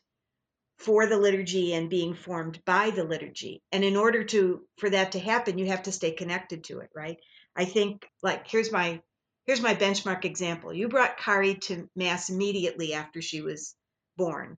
for 0.77 1.05
the 1.05 1.17
liturgy 1.17 1.73
and 1.73 1.89
being 1.89 2.15
formed 2.15 2.60
by 2.65 2.89
the 2.89 3.03
liturgy. 3.03 3.62
And 3.71 3.84
in 3.84 3.95
order 3.95 4.23
to 4.23 4.62
for 4.77 4.89
that 4.89 5.12
to 5.12 5.19
happen 5.19 5.57
you 5.57 5.67
have 5.67 5.84
to 5.84 5.91
stay 5.91 6.12
connected 6.12 6.63
to 6.65 6.79
it 6.79 6.89
right 6.95 7.17
I 7.56 7.66
think 7.66 8.08
like 8.24 8.48
here's 8.48 8.72
my 8.72 9.02
here's 9.46 9.62
my 9.62 9.76
benchmark 9.76 10.26
example. 10.26 10.74
You 10.74 10.88
brought 10.88 11.18
Kari 11.18 11.56
to 11.56 11.90
mass 11.96 12.30
immediately 12.30 12.94
after 12.94 13.22
she 13.22 13.42
was 13.42 13.76
born. 14.18 14.58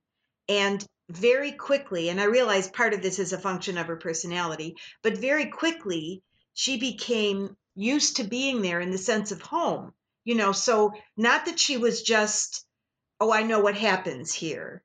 And 0.49 0.85
very 1.09 1.51
quickly, 1.51 2.09
and 2.09 2.19
I 2.19 2.25
realize 2.25 2.69
part 2.69 2.93
of 2.93 3.01
this 3.01 3.19
is 3.19 3.33
a 3.33 3.37
function 3.37 3.77
of 3.77 3.87
her 3.87 3.97
personality, 3.97 4.75
but 5.01 5.17
very 5.17 5.47
quickly 5.47 6.21
she 6.53 6.77
became 6.77 7.55
used 7.75 8.17
to 8.17 8.23
being 8.23 8.61
there 8.61 8.79
in 8.79 8.91
the 8.91 8.97
sense 8.97 9.31
of 9.31 9.41
home. 9.41 9.93
You 10.25 10.35
know, 10.35 10.51
so 10.51 10.93
not 11.17 11.45
that 11.45 11.59
she 11.59 11.77
was 11.77 12.01
just, 12.01 12.65
oh, 13.19 13.31
I 13.31 13.43
know 13.43 13.59
what 13.59 13.75
happens 13.75 14.33
here, 14.33 14.81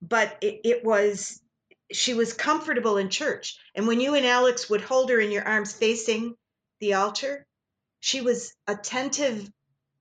but 0.00 0.38
it, 0.40 0.60
it 0.64 0.84
was 0.84 1.40
she 1.90 2.14
was 2.14 2.32
comfortable 2.32 2.98
in 2.98 3.10
church. 3.10 3.58
And 3.74 3.86
when 3.86 4.00
you 4.00 4.14
and 4.14 4.26
Alex 4.26 4.68
would 4.68 4.82
hold 4.82 5.10
her 5.10 5.20
in 5.20 5.30
your 5.30 5.46
arms 5.46 5.72
facing 5.72 6.34
the 6.80 6.94
altar, 6.94 7.46
she 8.00 8.20
was 8.20 8.54
attentive 8.66 9.50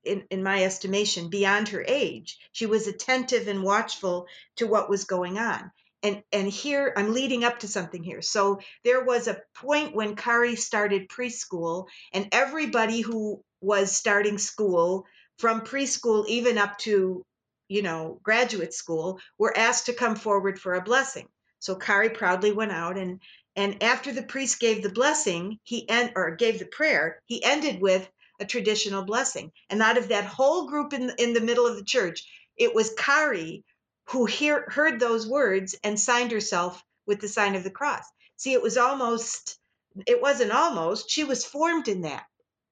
in, 0.04 0.26
in 0.30 0.44
my 0.44 0.64
estimation 0.64 1.30
beyond 1.30 1.70
her 1.70 1.84
age. 1.86 2.38
She 2.52 2.66
was 2.66 2.88
attentive 2.88 3.48
and 3.48 3.64
watchful 3.64 4.28
to 4.58 4.68
what 4.68 4.90
was 4.90 5.04
going 5.04 5.38
on. 5.38 5.72
And 6.04 6.22
and 6.32 6.48
here 6.48 6.94
i'm 6.96 7.14
leading 7.14 7.44
up 7.44 7.60
to 7.60 7.68
something 7.68 8.04
here. 8.04 8.22
So 8.22 8.60
there 8.84 9.04
was 9.04 9.28
a 9.28 9.42
point 9.56 9.96
when 9.96 10.16
kari 10.16 10.56
started 10.56 11.10
preschool 11.10 11.88
and 12.14 12.30
everybody 12.32 13.02
who 13.02 13.44
was 13.62 13.96
starting 13.96 14.38
school 14.38 15.06
from 15.40 15.62
preschool 15.62 16.28
even 16.28 16.58
up 16.58 16.78
to 16.80 17.26
you 17.68 17.82
know 17.82 18.20
graduate 18.22 18.74
school 18.74 19.20
were 19.40 19.58
asked 19.58 19.88
to 19.88 19.94
come 19.94 20.16
forward 20.16 20.60
for 20.60 20.76
a 20.76 20.84
blessing. 20.84 21.28
So 21.60 21.76
kari 21.76 22.12
proudly 22.12 22.52
went 22.52 22.72
out 22.72 22.98
and 22.98 23.20
and 23.58 23.82
after 23.82 24.14
the 24.14 24.22
priest 24.22 24.60
gave 24.60 24.84
the 24.84 24.90
blessing, 24.90 25.60
he 25.64 25.90
end 25.90 26.14
or 26.16 26.36
gave 26.36 26.60
the 26.60 26.66
prayer, 26.68 27.22
he 27.26 27.44
ended 27.44 27.82
with 27.82 28.08
a 28.40 28.46
traditional 28.46 29.04
blessing. 29.04 29.52
And 29.72 29.82
out 29.82 29.98
of 29.98 30.10
that 30.10 30.26
whole 30.26 30.68
group 30.68 30.94
in 30.94 31.12
in 31.18 31.34
the 31.34 31.42
middle 31.42 31.66
of 31.66 31.76
the 31.76 31.84
church, 31.84 32.24
it 32.56 32.76
was 32.76 32.94
Kari 32.98 33.66
who 34.10 34.26
hear, 34.26 34.70
heard 34.70 35.00
those 35.00 35.28
words 35.28 35.76
and 35.84 36.00
signed 36.00 36.32
herself 36.32 36.84
with 37.08 37.20
the 37.20 37.28
sign 37.28 37.56
of 37.56 37.64
the 37.64 37.72
cross. 37.72 38.06
See, 38.36 38.54
it 38.54 38.62
was 38.62 38.78
almost 38.78 39.58
it 40.06 40.22
wasn't 40.22 40.52
almost, 40.52 41.10
she 41.10 41.24
was 41.24 41.44
formed 41.44 41.88
in 41.88 42.02
that. 42.02 42.26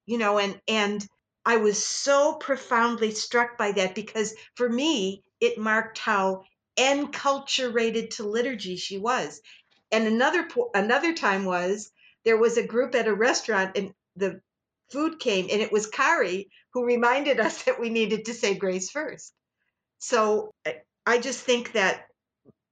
You 0.06 0.18
know, 0.18 0.38
and 0.38 0.60
and 0.68 1.04
I 1.44 1.56
was 1.56 1.84
so 1.84 2.34
profoundly 2.34 3.10
struck 3.10 3.58
by 3.58 3.72
that 3.72 3.96
because 3.96 4.34
for 4.54 4.68
me, 4.68 5.24
it 5.40 5.58
marked 5.58 5.98
how 5.98 6.44
enculturated 6.78 8.10
to 8.10 8.22
liturgy 8.22 8.76
she 8.76 8.98
was 8.98 9.40
and 9.90 10.06
another 10.06 10.48
another 10.74 11.14
time 11.14 11.44
was 11.44 11.90
there 12.24 12.36
was 12.36 12.56
a 12.56 12.66
group 12.66 12.94
at 12.94 13.08
a 13.08 13.14
restaurant 13.14 13.76
and 13.76 13.94
the 14.16 14.40
food 14.90 15.18
came 15.18 15.48
and 15.50 15.60
it 15.62 15.72
was 15.72 15.86
Kari 15.86 16.50
who 16.72 16.84
reminded 16.84 17.40
us 17.46 17.64
that 17.64 17.80
we 17.80 17.90
needed 17.90 18.26
to 18.26 18.34
say 18.34 18.54
grace 18.54 18.90
first. 18.90 19.32
So 19.98 20.52
I 21.06 21.18
just 21.18 21.40
think 21.40 21.72
that 21.72 22.06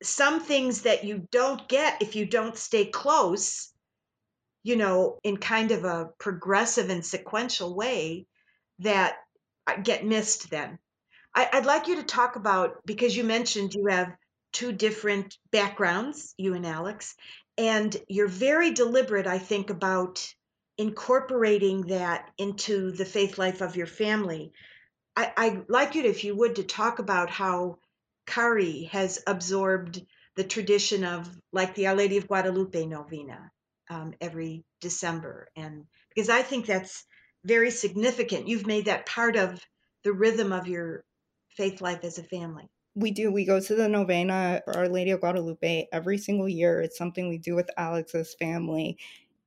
some 0.03 0.40
things 0.40 0.83
that 0.83 1.05
you 1.05 1.27
don't 1.31 1.66
get 1.68 2.03
if 2.03 2.16
you 2.16 2.27
don't 2.27 2.57
stay 2.59 2.85
close, 2.85 3.72
you 4.62 4.77
know, 4.77 5.18
in 5.22 5.37
kind 5.37 5.70
of 5.70 5.85
a 5.85 6.11
progressive 6.18 6.90
and 6.90 7.05
sequential 7.05 7.74
way 7.74 8.27
that 8.81 9.16
uh, 9.66 9.77
get 9.77 10.05
missed 10.05 10.50
then. 10.50 10.79
I, 11.35 11.48
would 11.55 11.64
like 11.64 11.88
you 11.88 11.96
to 11.96 12.03
talk 12.03 12.37
about 12.37 12.85
because 12.85 13.16
you 13.16 13.24
mentioned 13.24 13.74
you 13.74 13.87
have 13.87 14.14
two 14.54 14.72
different 14.72 15.36
backgrounds, 15.50 16.34
you 16.38 16.54
and 16.54 16.64
Alex, 16.64 17.14
and 17.58 17.94
you're 18.08 18.28
very 18.28 18.70
deliberate, 18.72 19.26
I 19.26 19.38
think, 19.38 19.68
about 19.68 20.26
incorporating 20.78 21.82
that 21.88 22.30
into 22.38 22.92
the 22.92 23.04
faith 23.04 23.36
life 23.36 23.60
of 23.60 23.76
your 23.76 23.86
family. 23.86 24.52
I, 25.14 25.32
I'd 25.36 25.68
like 25.68 25.94
you 25.94 26.02
to, 26.02 26.08
if 26.08 26.24
you 26.24 26.34
would, 26.34 26.56
to 26.56 26.64
talk 26.64 26.98
about 26.98 27.30
how 27.30 27.78
Kari 28.26 28.84
has 28.92 29.22
absorbed 29.26 30.02
the 30.36 30.44
tradition 30.44 31.04
of 31.04 31.28
like 31.52 31.74
the 31.74 31.88
Our 31.88 31.94
Lady 31.94 32.16
of 32.16 32.26
Guadalupe 32.26 32.86
novena 32.86 33.50
um, 33.90 34.14
every 34.20 34.64
December. 34.80 35.48
And 35.54 35.84
because 36.08 36.28
I 36.28 36.42
think 36.42 36.66
that's 36.66 37.04
very 37.44 37.70
significant. 37.70 38.48
You've 38.48 38.66
made 38.66 38.86
that 38.86 39.06
part 39.06 39.36
of 39.36 39.60
the 40.02 40.12
rhythm 40.12 40.52
of 40.52 40.66
your 40.66 41.04
faith 41.56 41.80
life 41.80 42.02
as 42.02 42.18
a 42.18 42.24
family. 42.24 42.68
We 42.94 43.11
do. 43.11 43.33
We 43.33 43.44
go 43.44 43.59
to 43.61 43.74
the 43.74 43.88
novena 43.88 44.62
for 44.64 44.76
Our 44.76 44.88
Lady 44.88 45.11
of 45.11 45.20
Guadalupe 45.20 45.88
every 45.92 46.16
single 46.18 46.48
year. 46.48 46.80
It's 46.80 46.96
something 46.96 47.28
we 47.28 47.38
do 47.38 47.54
with 47.57 47.70
Alex's 47.76 48.35
family. 48.35 48.98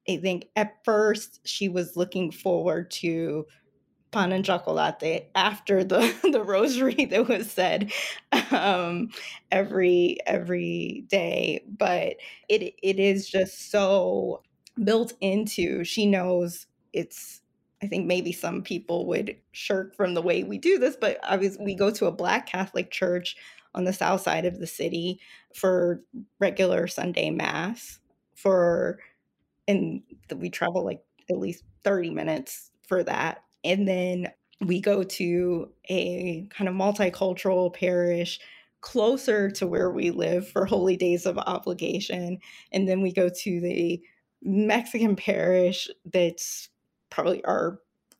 I 0.09 0.17
think 0.17 0.47
at 0.55 0.83
first 0.85 1.41
she 1.47 1.69
was 1.69 1.97
looking 1.97 2.31
forward 2.31 2.91
to 2.91 3.45
pan 4.11 4.31
and 4.33 4.45
chocolate 4.45 5.29
after 5.35 5.83
the, 5.83 6.13
the 6.31 6.43
rosary 6.43 7.05
that 7.11 7.27
was 7.27 7.51
said 7.51 7.91
um, 8.51 9.09
every 9.51 10.17
every 10.27 11.05
day, 11.09 11.63
but 11.77 12.17
it 12.49 12.75
it 12.83 12.99
is 12.99 13.29
just 13.29 13.71
so 13.71 14.43
built 14.83 15.13
into. 15.21 15.83
She 15.83 16.05
knows 16.05 16.67
it's 16.93 17.41
I 17.81 17.87
think 17.87 18.07
maybe 18.07 18.31
some 18.31 18.63
people 18.63 19.05
would 19.07 19.35
shirk 19.51 19.95
from 19.95 20.13
the 20.13 20.21
way 20.21 20.43
we 20.43 20.57
do 20.57 20.79
this, 20.79 20.97
but 20.99 21.19
obviously 21.23 21.63
we 21.63 21.75
go 21.75 21.91
to 21.91 22.07
a 22.07 22.11
Black 22.11 22.47
Catholic 22.47 22.89
church 22.89 23.35
on 23.75 23.83
the 23.83 23.93
south 23.93 24.21
side 24.21 24.45
of 24.45 24.59
the 24.59 24.67
city 24.67 25.19
for 25.53 26.01
regular 26.39 26.87
Sunday 26.87 27.29
mass 27.29 27.99
for 28.35 28.99
and 29.67 30.01
we 30.35 30.49
travel 30.49 30.83
like 30.83 31.01
at 31.29 31.37
least 31.37 31.63
30 31.83 32.11
minutes 32.11 32.71
for 32.87 33.03
that. 33.03 33.43
And 33.63 33.87
then 33.87 34.31
we 34.65 34.79
go 34.79 35.03
to 35.03 35.69
a 35.89 36.47
kind 36.49 36.67
of 36.67 36.75
multicultural 36.75 37.73
parish 37.73 38.39
closer 38.81 39.51
to 39.51 39.67
where 39.67 39.91
we 39.91 40.11
live 40.11 40.47
for 40.47 40.65
holy 40.65 40.95
days 40.95 41.25
of 41.25 41.37
obligation. 41.37 42.39
And 42.71 42.87
then 42.87 43.01
we 43.01 43.11
go 43.11 43.29
to 43.29 43.61
the 43.61 44.01
Mexican 44.41 45.15
parish 45.15 45.89
that's 46.05 46.69
probably 47.09 47.43
are 47.45 47.79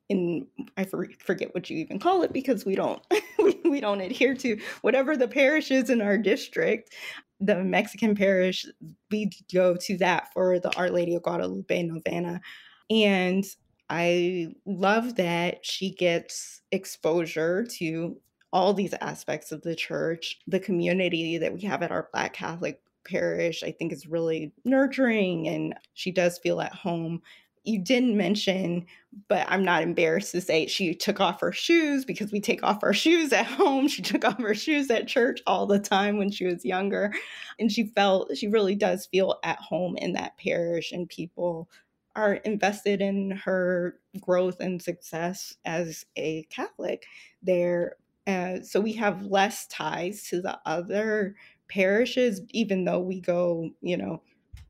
in 0.10 0.48
I 0.78 0.86
forget 0.86 1.54
what 1.54 1.70
you 1.70 1.78
even 1.78 2.00
call 2.00 2.24
it 2.24 2.32
because 2.32 2.66
we 2.66 2.76
don't 2.76 3.02
we, 3.66 3.82
don't 3.82 4.02
adhere 4.02 4.34
to 4.36 4.60
whatever 4.82 5.16
the 5.16 5.28
parish 5.28 5.72
is 5.72 5.90
in 5.90 6.02
our 6.02 6.18
district. 6.18 6.94
The 7.40 7.64
Mexican 7.64 8.16
parish, 8.16 8.66
we 9.12 9.30
go 9.54 9.76
to 9.82 9.98
that 9.98 10.34
for 10.34 10.60
the 10.60 10.76
Our 10.76 10.90
Lady 10.90 11.14
of 11.16 11.22
Guadalupe 11.24 11.84
novena. 11.84 12.42
And 12.90 13.46
I 13.90 14.48
love 14.66 15.16
that 15.16 15.66
she 15.66 15.92
gets 15.92 16.62
exposure 16.72 17.66
to 17.78 18.18
all 18.52 18.74
these 18.74 18.94
aspects 19.02 19.52
of 19.52 19.62
the 19.62 19.76
church, 19.76 20.40
the 20.48 20.60
community 20.60 21.38
that 21.38 21.54
we 21.54 21.62
have 21.62 21.84
at 21.84 21.92
our 21.92 22.10
Black 22.12 22.34
Catholic 22.34 22.82
parish, 23.06 23.64
I 23.64 23.72
think 23.72 23.94
is 23.94 24.08
really 24.08 24.52
nurturing 24.66 25.48
and 25.48 25.76
she 25.94 26.12
does 26.12 26.40
feel 26.40 26.62
at 26.62 26.74
home. 26.74 27.22
You 27.68 27.80
didn't 27.80 28.16
mention, 28.16 28.86
but 29.28 29.46
I'm 29.50 29.66
not 29.66 29.84
embarrassed 29.84 30.32
to 30.32 30.40
say 30.40 30.68
she 30.68 30.96
took 30.96 31.20
off 31.20 31.42
her 31.42 31.52
shoes 31.52 32.06
because 32.06 32.32
we 32.32 32.40
take 32.40 32.64
off 32.64 32.82
our 32.82 32.94
shoes 32.94 33.34
at 33.34 33.46
home. 33.46 33.90
She 33.90 34.02
took 34.02 34.24
off 34.24 34.40
her 34.40 34.56
shoes 34.56 34.90
at 34.90 35.10
church 35.10 35.42
all 35.46 35.66
the 35.66 35.78
time 35.78 36.18
when 36.18 36.32
she 36.32 36.46
was 36.46 36.64
younger. 36.64 37.14
And 37.60 37.70
she 37.70 37.88
felt, 37.88 38.38
she 38.38 38.48
really 38.48 38.74
does 38.74 39.06
feel 39.08 39.38
at 39.44 39.60
home 39.60 39.98
in 39.98 40.14
that 40.14 40.38
parish 40.38 40.94
and 40.94 41.10
people 41.10 41.70
are 42.16 42.36
invested 42.36 43.02
in 43.02 43.32
her 43.32 44.00
growth 44.22 44.62
and 44.62 44.82
success 44.82 45.54
as 45.66 46.06
a 46.16 46.44
Catholic 46.44 47.06
there. 47.44 47.98
Uh, 48.26 48.62
so 48.62 48.80
we 48.80 48.94
have 48.94 49.24
less 49.24 49.68
ties 49.68 50.24
to 50.30 50.42
the 50.42 50.58
other 50.66 51.36
parishes, 51.68 52.42
even 52.52 52.86
though 52.86 53.02
we 53.02 53.20
go, 53.20 53.70
you 53.82 53.98
know, 53.98 54.22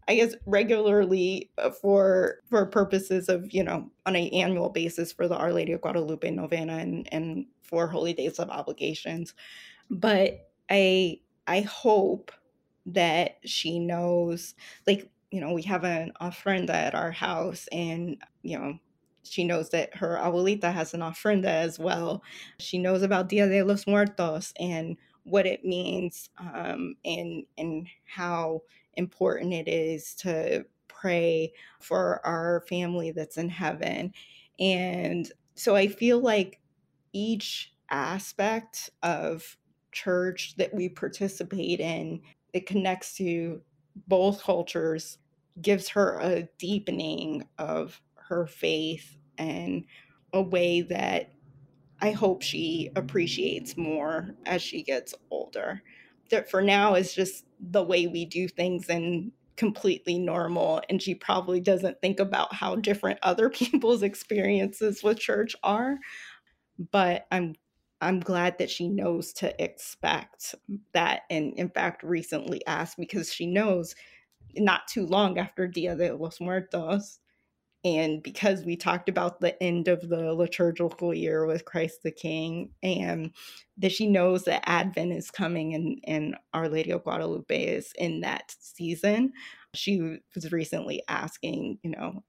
I 0.08 0.16
guess 0.16 0.36
regularly 0.46 1.52
uh, 1.58 1.72
for 1.72 2.38
for 2.50 2.66
purposes 2.66 3.30
of 3.30 3.54
you 3.54 3.64
know 3.64 3.92
on 4.06 4.16
an 4.16 4.28
annual 4.30 4.70
basis 4.70 5.12
for 5.12 5.28
the 5.28 5.36
Our 5.36 5.54
Lady 5.54 5.74
of 5.74 5.82
Guadalupe 5.82 6.30
novena 6.32 6.78
and 6.78 7.08
and 7.12 7.46
for 7.62 7.88
Holy 7.88 8.14
Days 8.14 8.40
of 8.40 8.50
Obligations, 8.50 9.34
but 9.90 10.50
I 10.70 11.20
I 11.48 11.62
hope 11.62 12.32
that 12.86 13.40
she 13.46 13.80
knows 13.80 14.56
like 14.88 15.12
you 15.32 15.42
know, 15.42 15.54
we 15.54 15.62
have 15.64 15.84
an 15.84 16.12
ofrenda 16.22 16.70
at 16.70 16.96
our 16.96 17.12
house 17.12 17.68
and, 17.72 18.18
you 18.44 18.58
know, 18.58 18.80
she 19.24 19.44
knows 19.44 19.70
that 19.72 19.96
her 19.96 20.18
abuelita 20.18 20.72
has 20.72 20.94
an 20.94 21.02
ofrenda 21.02 21.48
as 21.48 21.78
well. 21.78 22.24
She 22.60 22.78
knows 22.78 23.02
about 23.02 23.28
Dia 23.28 23.48
de 23.48 23.62
los 23.62 23.86
Muertos 23.86 24.54
and 24.58 24.96
what 25.24 25.46
it 25.46 25.66
means 25.66 26.30
um, 26.40 26.96
and 27.04 27.46
and 27.58 27.88
how 28.06 28.62
important 28.98 29.54
it 29.54 29.68
is 29.68 30.14
to 30.16 30.66
pray 30.88 31.54
for 31.80 32.26
our 32.26 32.62
family 32.68 33.12
that's 33.12 33.38
in 33.38 33.50
heaven. 33.50 34.14
And 34.60 35.32
so 35.56 35.76
I 35.76 35.88
feel 35.88 36.20
like 36.20 36.60
each 37.14 37.74
aspect 37.90 38.90
of 39.04 39.58
church 39.92 40.56
that 40.58 40.74
we 40.74 40.90
participate 40.90 41.80
in, 41.80 42.22
it 42.54 42.66
connects 42.66 43.16
to 43.18 43.62
both 44.08 44.44
cultures 44.44 45.18
gives 45.62 45.90
her 45.90 46.20
a 46.20 46.44
deepening 46.60 47.48
of 47.58 48.02
her 48.16 48.46
faith 48.46 49.18
and 49.38 49.86
a 50.34 50.42
way 50.42 50.82
that 50.82 51.32
I 52.00 52.12
hope 52.12 52.44
she 52.44 52.92
appreciates 52.96 53.76
more 53.76 54.36
as 54.46 54.62
she 54.62 54.84
gets 54.84 55.16
older. 55.32 55.82
That 56.30 56.50
for 56.50 56.62
now 56.62 56.96
is 56.96 57.14
just 57.14 57.46
the 57.60 57.84
way 57.84 58.08
we 58.08 58.26
do 58.26 58.48
things 58.48 58.90
and 58.90 59.32
completely 59.56 60.20
normal. 60.20 60.82
And 60.90 61.02
she 61.02 61.16
probably 61.16 61.60
doesn't 61.60 62.00
think 62.02 62.20
about 62.20 62.54
how 62.54 62.76
different 62.76 63.20
other 63.24 63.50
people's 63.52 64.04
experiences 64.04 65.04
with 65.04 65.20
church 65.20 65.56
are. 65.64 65.98
But 66.92 67.26
I'm 67.32 67.56
I'm 68.00 68.20
glad 68.20 68.60
that 68.60 68.70
she 68.70 68.88
knows 68.88 69.34
to 69.34 69.64
expect 69.64 70.54
that. 70.94 71.24
And 71.32 71.54
in 71.56 71.70
fact, 71.70 72.04
recently 72.04 72.66
asked 72.68 72.98
because 72.98 73.34
she 73.34 73.48
knows 73.48 73.96
not 74.56 74.88
too 74.88 75.06
long 75.06 75.40
after 75.40 75.68
Dia 75.68 75.96
de 75.96 76.14
los 76.14 76.40
Muertos. 76.40 77.20
And 77.84 78.22
because 78.22 78.64
we 78.64 78.76
talked 78.76 79.08
about 79.08 79.40
the 79.40 79.62
end 79.62 79.88
of 79.88 80.08
the 80.08 80.34
liturgical 80.34 81.14
year 81.14 81.46
with 81.46 81.66
Christ 81.66 82.00
the 82.04 82.12
King, 82.12 82.72
and 82.84 83.32
that 83.78 83.92
she 83.92 84.08
knows 84.08 84.44
that 84.44 84.68
Advent 84.68 85.14
is 85.14 85.32
coming 85.32 85.74
and, 85.74 86.00
and 86.04 86.36
Our 86.54 86.70
Lady 86.70 86.92
of 86.92 87.04
Guadalupe 87.04 87.64
is 87.64 87.94
in 87.98 88.22
that 88.22 88.54
season, 88.60 89.34
she 89.74 90.20
was 90.36 90.52
recently 90.52 91.04
asking, 91.08 91.80
you 91.84 91.92
know, 91.92 92.24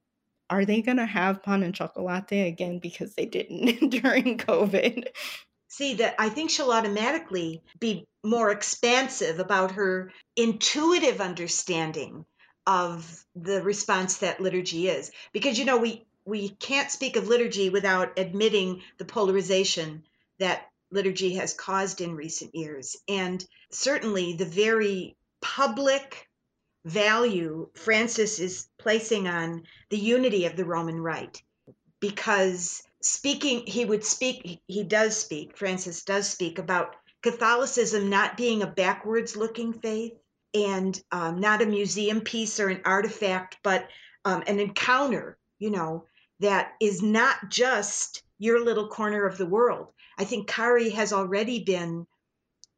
are 0.51 0.65
they 0.65 0.83
going 0.83 0.97
to 0.97 1.07
have 1.07 1.43
pan 1.43 1.63
and 1.63 1.75
chocolate 1.75 2.33
again 2.33 2.79
because 2.79 3.15
they 3.15 3.27
didn't 3.27 3.91
during 3.91 4.39
COVID? 4.39 5.09
see 5.69 5.95
that 5.95 6.15
I 6.19 6.31
think 6.31 6.51
she'll 6.51 6.73
automatically 6.73 7.63
be 7.79 8.07
more 8.25 8.51
expansive 8.51 9.39
about 9.39 9.73
her 9.73 10.11
intuitive 10.37 11.21
understanding 11.21 12.25
of 12.69 13.25
the 13.35 13.63
response 13.63 14.19
that 14.19 14.41
liturgy 14.41 14.89
is. 14.89 15.11
Because 15.33 15.59
you 15.59 15.65
know, 15.65 15.79
we 15.79 16.07
we 16.27 16.51
can't 16.51 16.91
speak 16.91 17.17
of 17.17 17.27
liturgy 17.27 17.71
without 17.71 18.19
admitting 18.19 18.83
the 18.99 19.07
polarization 19.07 20.05
that 20.39 20.69
liturgy 20.91 21.35
has 21.35 21.55
caused 21.55 22.03
in 22.03 22.15
recent 22.15 22.55
years. 22.55 22.97
And 23.09 23.45
certainly 23.71 24.35
the 24.35 24.45
very 24.45 25.17
public 25.41 26.29
value 26.85 27.71
Francis 27.75 28.39
is 28.39 28.69
placing 28.79 29.27
on 29.27 29.65
the 29.89 29.99
unity 29.99 30.45
of 30.45 30.55
the 30.55 30.67
Roman 30.67 31.01
Rite 31.01 31.43
because 32.01 32.83
speaking 33.01 33.65
he 33.67 33.85
would 33.85 34.05
speak 34.05 34.61
he 34.67 34.83
does 34.83 35.17
speak 35.17 35.57
francis 35.57 36.03
does 36.03 36.29
speak 36.29 36.59
about 36.59 36.97
catholicism 37.23 38.11
not 38.11 38.37
being 38.37 38.63
a 38.63 38.67
backwards 38.67 39.37
looking 39.37 39.73
faith 39.73 40.15
and 40.67 41.01
um, 41.13 41.41
not 41.41 41.63
a 41.63 41.67
museum 41.67 42.21
piece 42.21 42.61
or 42.61 42.69
an 42.69 42.81
artifact 42.85 43.57
but 43.63 43.89
um, 44.25 44.43
an 44.47 44.61
encounter 44.61 45.39
you 45.59 45.71
know 45.71 46.05
that 46.41 46.73
is 46.81 47.03
not 47.03 47.37
just 47.49 48.23
your 48.39 48.65
little 48.65 48.89
corner 48.89 49.25
of 49.25 49.39
the 49.39 49.47
world 49.47 49.89
i 50.19 50.25
think 50.25 50.49
kari 50.49 50.91
has 50.91 51.13
already 51.13 51.65
been 51.65 52.07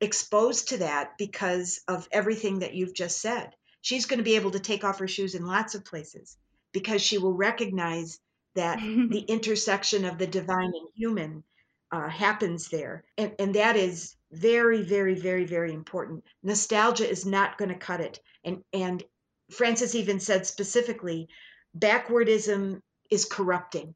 exposed 0.01 0.69
to 0.69 0.79
that 0.79 1.19
because 1.19 1.81
of 1.87 2.09
everything 2.11 2.61
that 2.61 2.75
you've 2.75 2.95
just 2.95 3.21
said 3.21 3.55
she's 3.83 4.07
going 4.07 4.19
to 4.19 4.25
be 4.25 4.37
able 4.37 4.51
to 4.51 4.61
take 4.61 4.85
off 4.85 4.99
her 4.99 5.09
shoes 5.09 5.35
in 5.35 5.47
lots 5.47 5.75
of 5.75 5.85
places 5.85 6.37
because 6.73 7.03
she 7.03 7.19
will 7.19 7.35
recognize 7.35 8.19
that 8.55 8.79
the 9.11 9.25
intersection 9.29 10.05
of 10.05 10.19
the 10.19 10.27
divine 10.27 10.73
and 10.75 10.89
human 10.95 11.45
uh, 11.93 12.09
happens 12.09 12.69
there. 12.69 13.05
And, 13.19 13.35
and 13.39 13.55
that 13.55 13.77
is 13.77 14.17
very, 14.33 14.83
very, 14.83 15.15
very, 15.15 15.45
very 15.45 15.73
important. 15.73 16.25
Nostalgia 16.43 17.09
is 17.09 17.27
not 17.27 17.59
going 17.59 17.71
to 17.71 17.75
cut 17.75 18.01
it. 18.01 18.21
And, 18.45 18.63
and 18.73 19.03
Francis 19.51 19.95
even 19.95 20.21
said 20.21 20.47
specifically, 20.47 21.29
backwardism 21.77 22.81
is 23.11 23.25
corrupting 23.25 23.95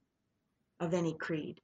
of 0.81 0.94
any 0.94 1.14
creed. 1.14 1.61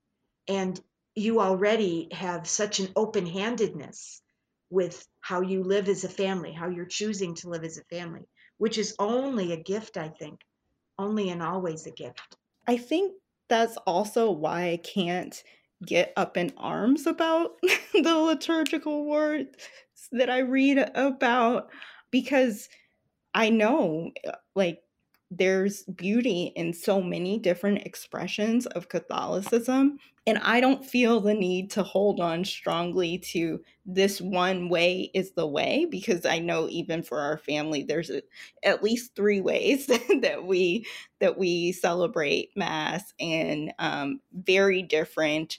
And 0.49 0.81
you 1.15 1.41
already 1.41 2.09
have 2.13 2.49
such 2.49 2.79
an 2.79 2.89
open 2.97 3.27
handedness 3.27 4.23
with 4.71 5.07
how 5.21 5.41
you 5.41 5.65
live 5.65 5.89
as 5.89 6.05
a 6.05 6.09
family, 6.09 6.53
how 6.53 6.69
you're 6.69 6.87
choosing 6.87 7.35
to 7.37 7.49
live 7.49 7.65
as 7.65 7.79
a 7.79 7.85
family, 7.85 8.29
which 8.59 8.79
is 8.79 8.95
only 8.99 9.53
a 9.53 9.63
gift, 9.63 9.97
I 9.97 10.09
think, 10.09 10.41
only 10.99 11.31
and 11.31 11.43
always 11.43 11.87
a 11.87 11.91
gift. 11.91 12.37
I 12.69 12.77
think 12.77 13.15
that's 13.49 13.77
also 13.79 14.31
why 14.31 14.69
I 14.69 14.77
can't 14.77 15.43
get 15.85 16.13
up 16.17 16.37
in 16.37 16.53
arms 16.57 17.07
about 17.07 17.59
the 17.93 18.15
liturgical 18.15 19.07
words 19.07 19.57
that 20.13 20.31
I 20.31 20.41
read 20.41 20.91
about 20.95 21.71
because 22.11 22.69
I 23.35 23.51
know 23.51 24.11
uh, 24.27 24.33
like 24.55 24.83
there's 25.31 25.85
beauty 25.85 26.53
in 26.57 26.73
so 26.73 27.01
many 27.01 27.39
different 27.39 27.87
expressions 27.87 28.67
of 28.67 28.89
Catholicism. 28.89 29.97
And 30.27 30.39
I 30.39 30.61
don't 30.61 30.85
feel 30.85 31.21
the 31.21 31.35
need 31.35 31.71
to 31.73 31.85
hold 31.85 32.19
on 32.19 32.45
strongly 32.45 33.19
to 33.19 33.63
this 33.87 34.21
one 34.21 34.69
way 34.69 35.11
is 35.15 35.33
the 35.33 35.47
way 35.47 35.87
because 35.89 36.27
I 36.27 36.41
know 36.41 36.69
even 36.69 37.05
for 37.05 37.21
our 37.21 37.39
family 37.39 37.85
there's 37.85 38.11
a, 38.11 38.23
at 38.65 38.83
least 38.83 39.15
three 39.15 39.41
ways 39.41 39.87
that 40.21 40.45
we 40.45 40.85
that 41.21 41.39
we 41.39 41.73
celebrate 41.73 42.51
mass 42.57 43.15
and 43.21 43.73
um, 43.79 44.21
very 44.33 44.83
different 44.83 45.59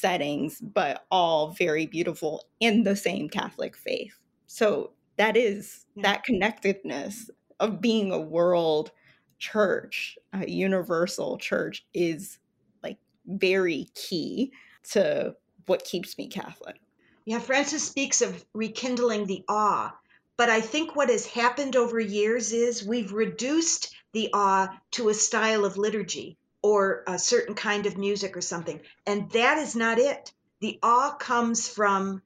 settings, 0.00 0.60
but 0.60 1.06
all 1.10 1.50
very 1.52 1.86
beautiful 1.86 2.44
in 2.60 2.84
the 2.84 2.96
same 2.96 3.28
Catholic 3.28 3.76
faith. 3.76 4.18
So 4.46 4.92
that 5.16 5.36
is 5.36 5.86
yeah. 5.94 6.02
that 6.02 6.24
connectedness 6.24 7.30
of 7.58 7.80
being 7.80 8.12
a 8.12 8.20
world 8.20 8.90
church, 9.38 10.18
a 10.32 10.48
universal 10.48 11.38
church, 11.38 11.84
is 11.94 12.38
like 12.82 12.98
very 13.26 13.88
key 13.94 14.52
to 14.90 15.34
what 15.66 15.84
keeps 15.84 16.16
me 16.18 16.28
Catholic. 16.28 16.76
Yeah, 17.24 17.40
Francis 17.40 17.82
speaks 17.82 18.22
of 18.22 18.44
rekindling 18.54 19.26
the 19.26 19.44
awe. 19.48 19.96
But 20.36 20.50
I 20.50 20.60
think 20.60 20.94
what 20.94 21.08
has 21.08 21.26
happened 21.26 21.76
over 21.76 21.98
years 21.98 22.52
is 22.52 22.84
we've 22.84 23.12
reduced 23.12 23.94
the 24.12 24.28
awe 24.34 24.68
to 24.92 25.08
a 25.08 25.14
style 25.14 25.64
of 25.64 25.78
liturgy 25.78 26.36
or 26.66 27.04
a 27.06 27.16
certain 27.16 27.54
kind 27.54 27.86
of 27.86 27.96
music 27.96 28.36
or 28.36 28.40
something. 28.40 28.80
And 29.06 29.30
that 29.30 29.58
is 29.58 29.76
not 29.76 30.00
it. 30.00 30.32
The 30.60 30.80
awe 30.82 31.14
comes 31.14 31.68
from 31.68 32.22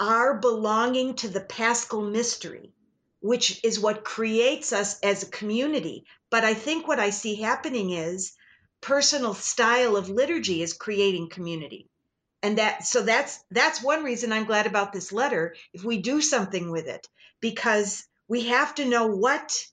our 0.00 0.34
belonging 0.34 1.14
to 1.14 1.28
the 1.28 1.40
paschal 1.40 2.02
mystery, 2.02 2.72
which 3.20 3.60
is 3.62 3.78
what 3.78 4.02
creates 4.04 4.72
us 4.72 4.98
as 4.98 5.22
a 5.22 5.30
community. 5.30 6.06
But 6.28 6.42
I 6.42 6.54
think 6.54 6.88
what 6.88 6.98
I 6.98 7.10
see 7.10 7.36
happening 7.36 7.90
is 7.90 8.32
personal 8.80 9.32
style 9.32 9.96
of 9.96 10.08
liturgy 10.08 10.60
is 10.60 10.72
creating 10.72 11.28
community. 11.28 11.88
And 12.42 12.58
that 12.58 12.84
so 12.84 13.00
that's 13.00 13.44
that's 13.52 13.80
one 13.80 14.02
reason 14.02 14.32
I'm 14.32 14.44
glad 14.44 14.66
about 14.66 14.92
this 14.92 15.12
letter 15.12 15.54
if 15.72 15.84
we 15.84 15.98
do 15.98 16.20
something 16.20 16.72
with 16.72 16.88
it 16.88 17.08
because 17.40 18.04
we 18.26 18.48
have 18.48 18.74
to 18.74 18.84
know 18.84 19.06
what 19.06 19.68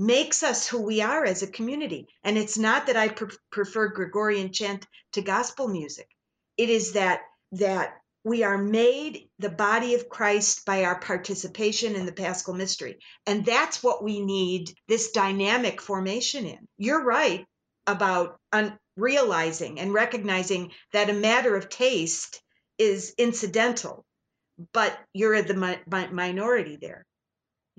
makes 0.00 0.42
us 0.42 0.66
who 0.66 0.80
we 0.80 1.02
are 1.02 1.26
as 1.26 1.42
a 1.42 1.46
community. 1.46 2.08
And 2.24 2.38
it's 2.38 2.56
not 2.56 2.86
that 2.86 2.96
I 2.96 3.08
pre- 3.08 3.36
prefer 3.52 3.88
Gregorian 3.88 4.50
chant 4.50 4.86
to 5.12 5.20
gospel 5.20 5.68
music. 5.68 6.08
It 6.56 6.70
is 6.70 6.92
that 6.92 7.20
that 7.52 7.98
we 8.24 8.42
are 8.42 8.56
made 8.56 9.28
the 9.38 9.50
body 9.50 9.94
of 9.94 10.08
Christ 10.08 10.64
by 10.64 10.84
our 10.84 10.98
participation 10.98 11.96
in 11.96 12.06
the 12.06 12.12
paschal 12.12 12.54
mystery. 12.54 12.98
And 13.26 13.44
that's 13.44 13.82
what 13.82 14.02
we 14.02 14.24
need 14.24 14.72
this 14.88 15.10
dynamic 15.10 15.82
formation 15.82 16.46
in. 16.46 16.66
You're 16.78 17.04
right 17.04 17.44
about 17.86 18.38
un- 18.52 18.78
realizing 18.96 19.80
and 19.80 19.92
recognizing 19.92 20.72
that 20.92 21.10
a 21.10 21.14
matter 21.14 21.56
of 21.56 21.68
taste 21.68 22.40
is 22.78 23.14
incidental, 23.18 24.04
but 24.72 24.98
you're 25.12 25.42
the 25.42 25.54
mi- 25.54 26.08
minority 26.10 26.78
there. 26.80 27.04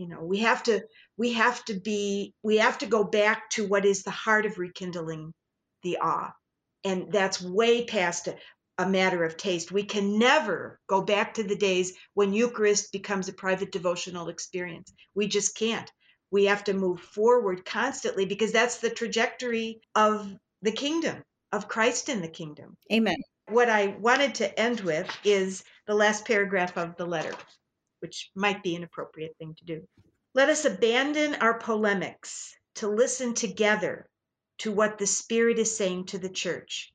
You 0.02 0.08
know, 0.08 0.24
we 0.24 0.40
have 0.40 0.64
to 0.64 0.82
we 1.16 1.34
have 1.34 1.64
to 1.66 1.76
be 1.76 2.34
we 2.42 2.58
have 2.58 2.80
to 2.80 2.88
go 2.88 3.04
back 3.04 3.52
to 3.52 3.68
what 3.68 3.86
is 3.86 4.02
the 4.02 4.10
heart 4.10 4.48
of 4.48 4.58
rekindling 4.58 5.32
the 5.84 6.00
awe. 6.02 6.34
And 6.84 7.12
that's 7.12 7.40
way 7.40 7.86
past 7.86 8.28
it 8.28 8.40
a 8.80 8.90
matter 8.90 9.24
of 9.24 9.38
taste. 9.38 9.72
We 9.72 9.84
can 9.84 10.18
never 10.18 10.80
go 10.88 11.04
back 11.04 11.36
to 11.36 11.44
the 11.44 11.56
days 11.56 11.94
when 12.16 12.34
Eucharist 12.34 12.92
becomes 12.92 13.30
a 13.30 13.34
private 13.34 13.72
devotional 13.72 14.30
experience. 14.30 14.92
We 15.14 15.28
just 15.28 15.56
can't. 15.56 15.92
We 16.32 16.46
have 16.46 16.64
to 16.64 16.74
move 16.74 17.00
forward 17.00 17.64
constantly 17.64 18.26
because 18.26 18.52
that's 18.52 18.80
the 18.80 18.90
trajectory 18.90 19.82
of 19.94 20.36
the 20.64 20.72
kingdom, 20.72 21.22
of 21.52 21.68
Christ 21.68 22.10
in 22.10 22.22
the 22.22 22.28
kingdom. 22.28 22.76
Amen. 22.92 23.18
What 23.50 23.70
I 23.70 23.98
wanted 24.00 24.34
to 24.36 24.60
end 24.60 24.80
with 24.80 25.08
is 25.24 25.64
the 25.86 25.94
last 25.94 26.26
paragraph 26.26 26.76
of 26.76 26.96
the 26.96 27.06
letter, 27.06 27.36
which 28.02 28.32
might 28.36 28.64
be 28.64 28.76
an 28.76 28.84
appropriate 28.84 29.36
thing 29.38 29.56
to 29.56 29.66
do. 29.66 29.88
Let 30.34 30.50
us 30.50 30.66
abandon 30.66 31.36
our 31.36 31.60
polemics 31.60 32.56
to 32.76 32.88
listen 32.88 33.34
together 33.34 34.10
to 34.60 34.72
what 34.72 34.98
the 34.98 35.08
Spirit 35.08 35.60
is 35.60 35.76
saying 35.76 36.06
to 36.06 36.18
the 36.18 36.30
church. 36.30 36.94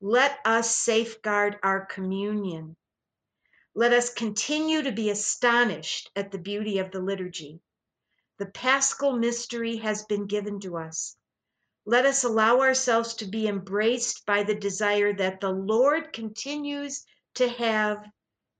Let 0.00 0.38
us 0.44 0.74
safeguard 0.74 1.58
our 1.62 1.86
communion. 1.86 2.76
Let 3.74 3.92
us 3.92 4.12
continue 4.12 4.82
to 4.82 4.92
be 4.92 5.10
astonished 5.10 6.10
at 6.14 6.30
the 6.30 6.38
beauty 6.38 6.78
of 6.78 6.90
the 6.90 7.00
liturgy. 7.00 7.60
The 8.38 8.46
paschal 8.46 9.16
mystery 9.16 9.76
has 9.78 10.04
been 10.04 10.26
given 10.26 10.60
to 10.60 10.76
us. 10.76 11.16
Let 11.84 12.04
us 12.04 12.22
allow 12.22 12.60
ourselves 12.60 13.14
to 13.14 13.24
be 13.24 13.48
embraced 13.48 14.26
by 14.26 14.42
the 14.42 14.54
desire 14.54 15.12
that 15.14 15.40
the 15.40 15.50
Lord 15.50 16.12
continues 16.12 17.06
to 17.34 17.48
have 17.48 18.04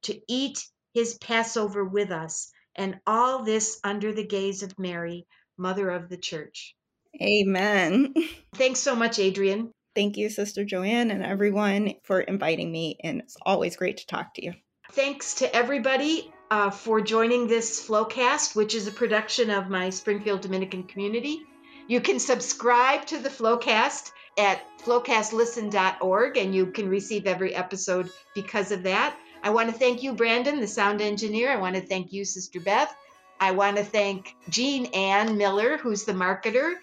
to 0.02 0.20
eat 0.28 0.66
his 0.94 1.18
Passover 1.18 1.84
with 1.84 2.10
us, 2.10 2.50
and 2.74 2.98
all 3.06 3.44
this 3.44 3.80
under 3.84 4.12
the 4.12 4.26
gaze 4.26 4.62
of 4.62 4.78
Mary, 4.78 5.26
Mother 5.56 5.90
of 5.90 6.08
the 6.08 6.16
Church. 6.16 6.74
Amen. 7.20 8.14
Thanks 8.54 8.80
so 8.80 8.94
much, 8.94 9.18
Adrian. 9.18 9.72
Thank 9.94 10.16
you, 10.16 10.30
Sister 10.30 10.64
Joanne, 10.64 11.10
and 11.10 11.24
everyone 11.24 11.94
for 12.04 12.20
inviting 12.20 12.70
me. 12.70 12.98
And 13.02 13.20
it's 13.22 13.36
always 13.42 13.76
great 13.76 13.96
to 13.98 14.06
talk 14.06 14.34
to 14.34 14.44
you. 14.44 14.54
Thanks 14.92 15.34
to 15.36 15.54
everybody 15.54 16.32
uh, 16.50 16.70
for 16.70 17.00
joining 17.00 17.46
this 17.46 17.86
Flowcast, 17.86 18.54
which 18.54 18.74
is 18.74 18.86
a 18.86 18.92
production 18.92 19.50
of 19.50 19.68
my 19.68 19.90
Springfield 19.90 20.40
Dominican 20.40 20.84
community. 20.84 21.42
You 21.88 22.00
can 22.00 22.18
subscribe 22.18 23.06
to 23.06 23.18
the 23.18 23.28
Flowcast 23.28 24.12
at 24.38 24.60
flowcastlisten.org, 24.84 26.36
and 26.36 26.54
you 26.54 26.66
can 26.66 26.88
receive 26.88 27.26
every 27.26 27.54
episode 27.54 28.10
because 28.34 28.70
of 28.70 28.84
that. 28.84 29.16
I 29.42 29.50
want 29.50 29.70
to 29.70 29.78
thank 29.78 30.02
you, 30.02 30.14
Brandon, 30.14 30.60
the 30.60 30.66
sound 30.66 31.00
engineer. 31.00 31.50
I 31.50 31.56
want 31.56 31.76
to 31.76 31.82
thank 31.82 32.12
you, 32.12 32.24
Sister 32.24 32.60
Beth. 32.60 32.94
I 33.40 33.52
want 33.52 33.76
to 33.76 33.84
thank 33.84 34.34
Jean 34.48 34.86
Ann 34.86 35.36
Miller, 35.38 35.76
who's 35.76 36.04
the 36.04 36.12
marketer, 36.12 36.74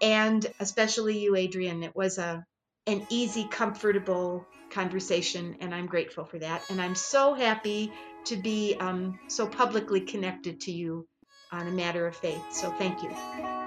and 0.00 0.46
especially 0.60 1.18
you, 1.18 1.36
Adrian. 1.36 1.82
It 1.82 1.96
was 1.96 2.18
a 2.18 2.44
an 2.86 3.06
easy, 3.08 3.48
comfortable 3.50 4.46
conversation, 4.70 5.56
and 5.60 5.74
I'm 5.74 5.86
grateful 5.86 6.24
for 6.24 6.38
that. 6.38 6.62
And 6.68 6.82
I'm 6.82 6.94
so 6.94 7.32
happy 7.32 7.90
to 8.26 8.36
be 8.36 8.76
um, 8.78 9.18
so 9.28 9.46
publicly 9.46 10.00
connected 10.00 10.60
to 10.62 10.72
you 10.72 11.06
on 11.50 11.66
a 11.66 11.72
matter 11.72 12.06
of 12.06 12.14
faith. 12.14 12.42
So 12.52 12.70
thank 12.72 13.02
you. 13.02 13.63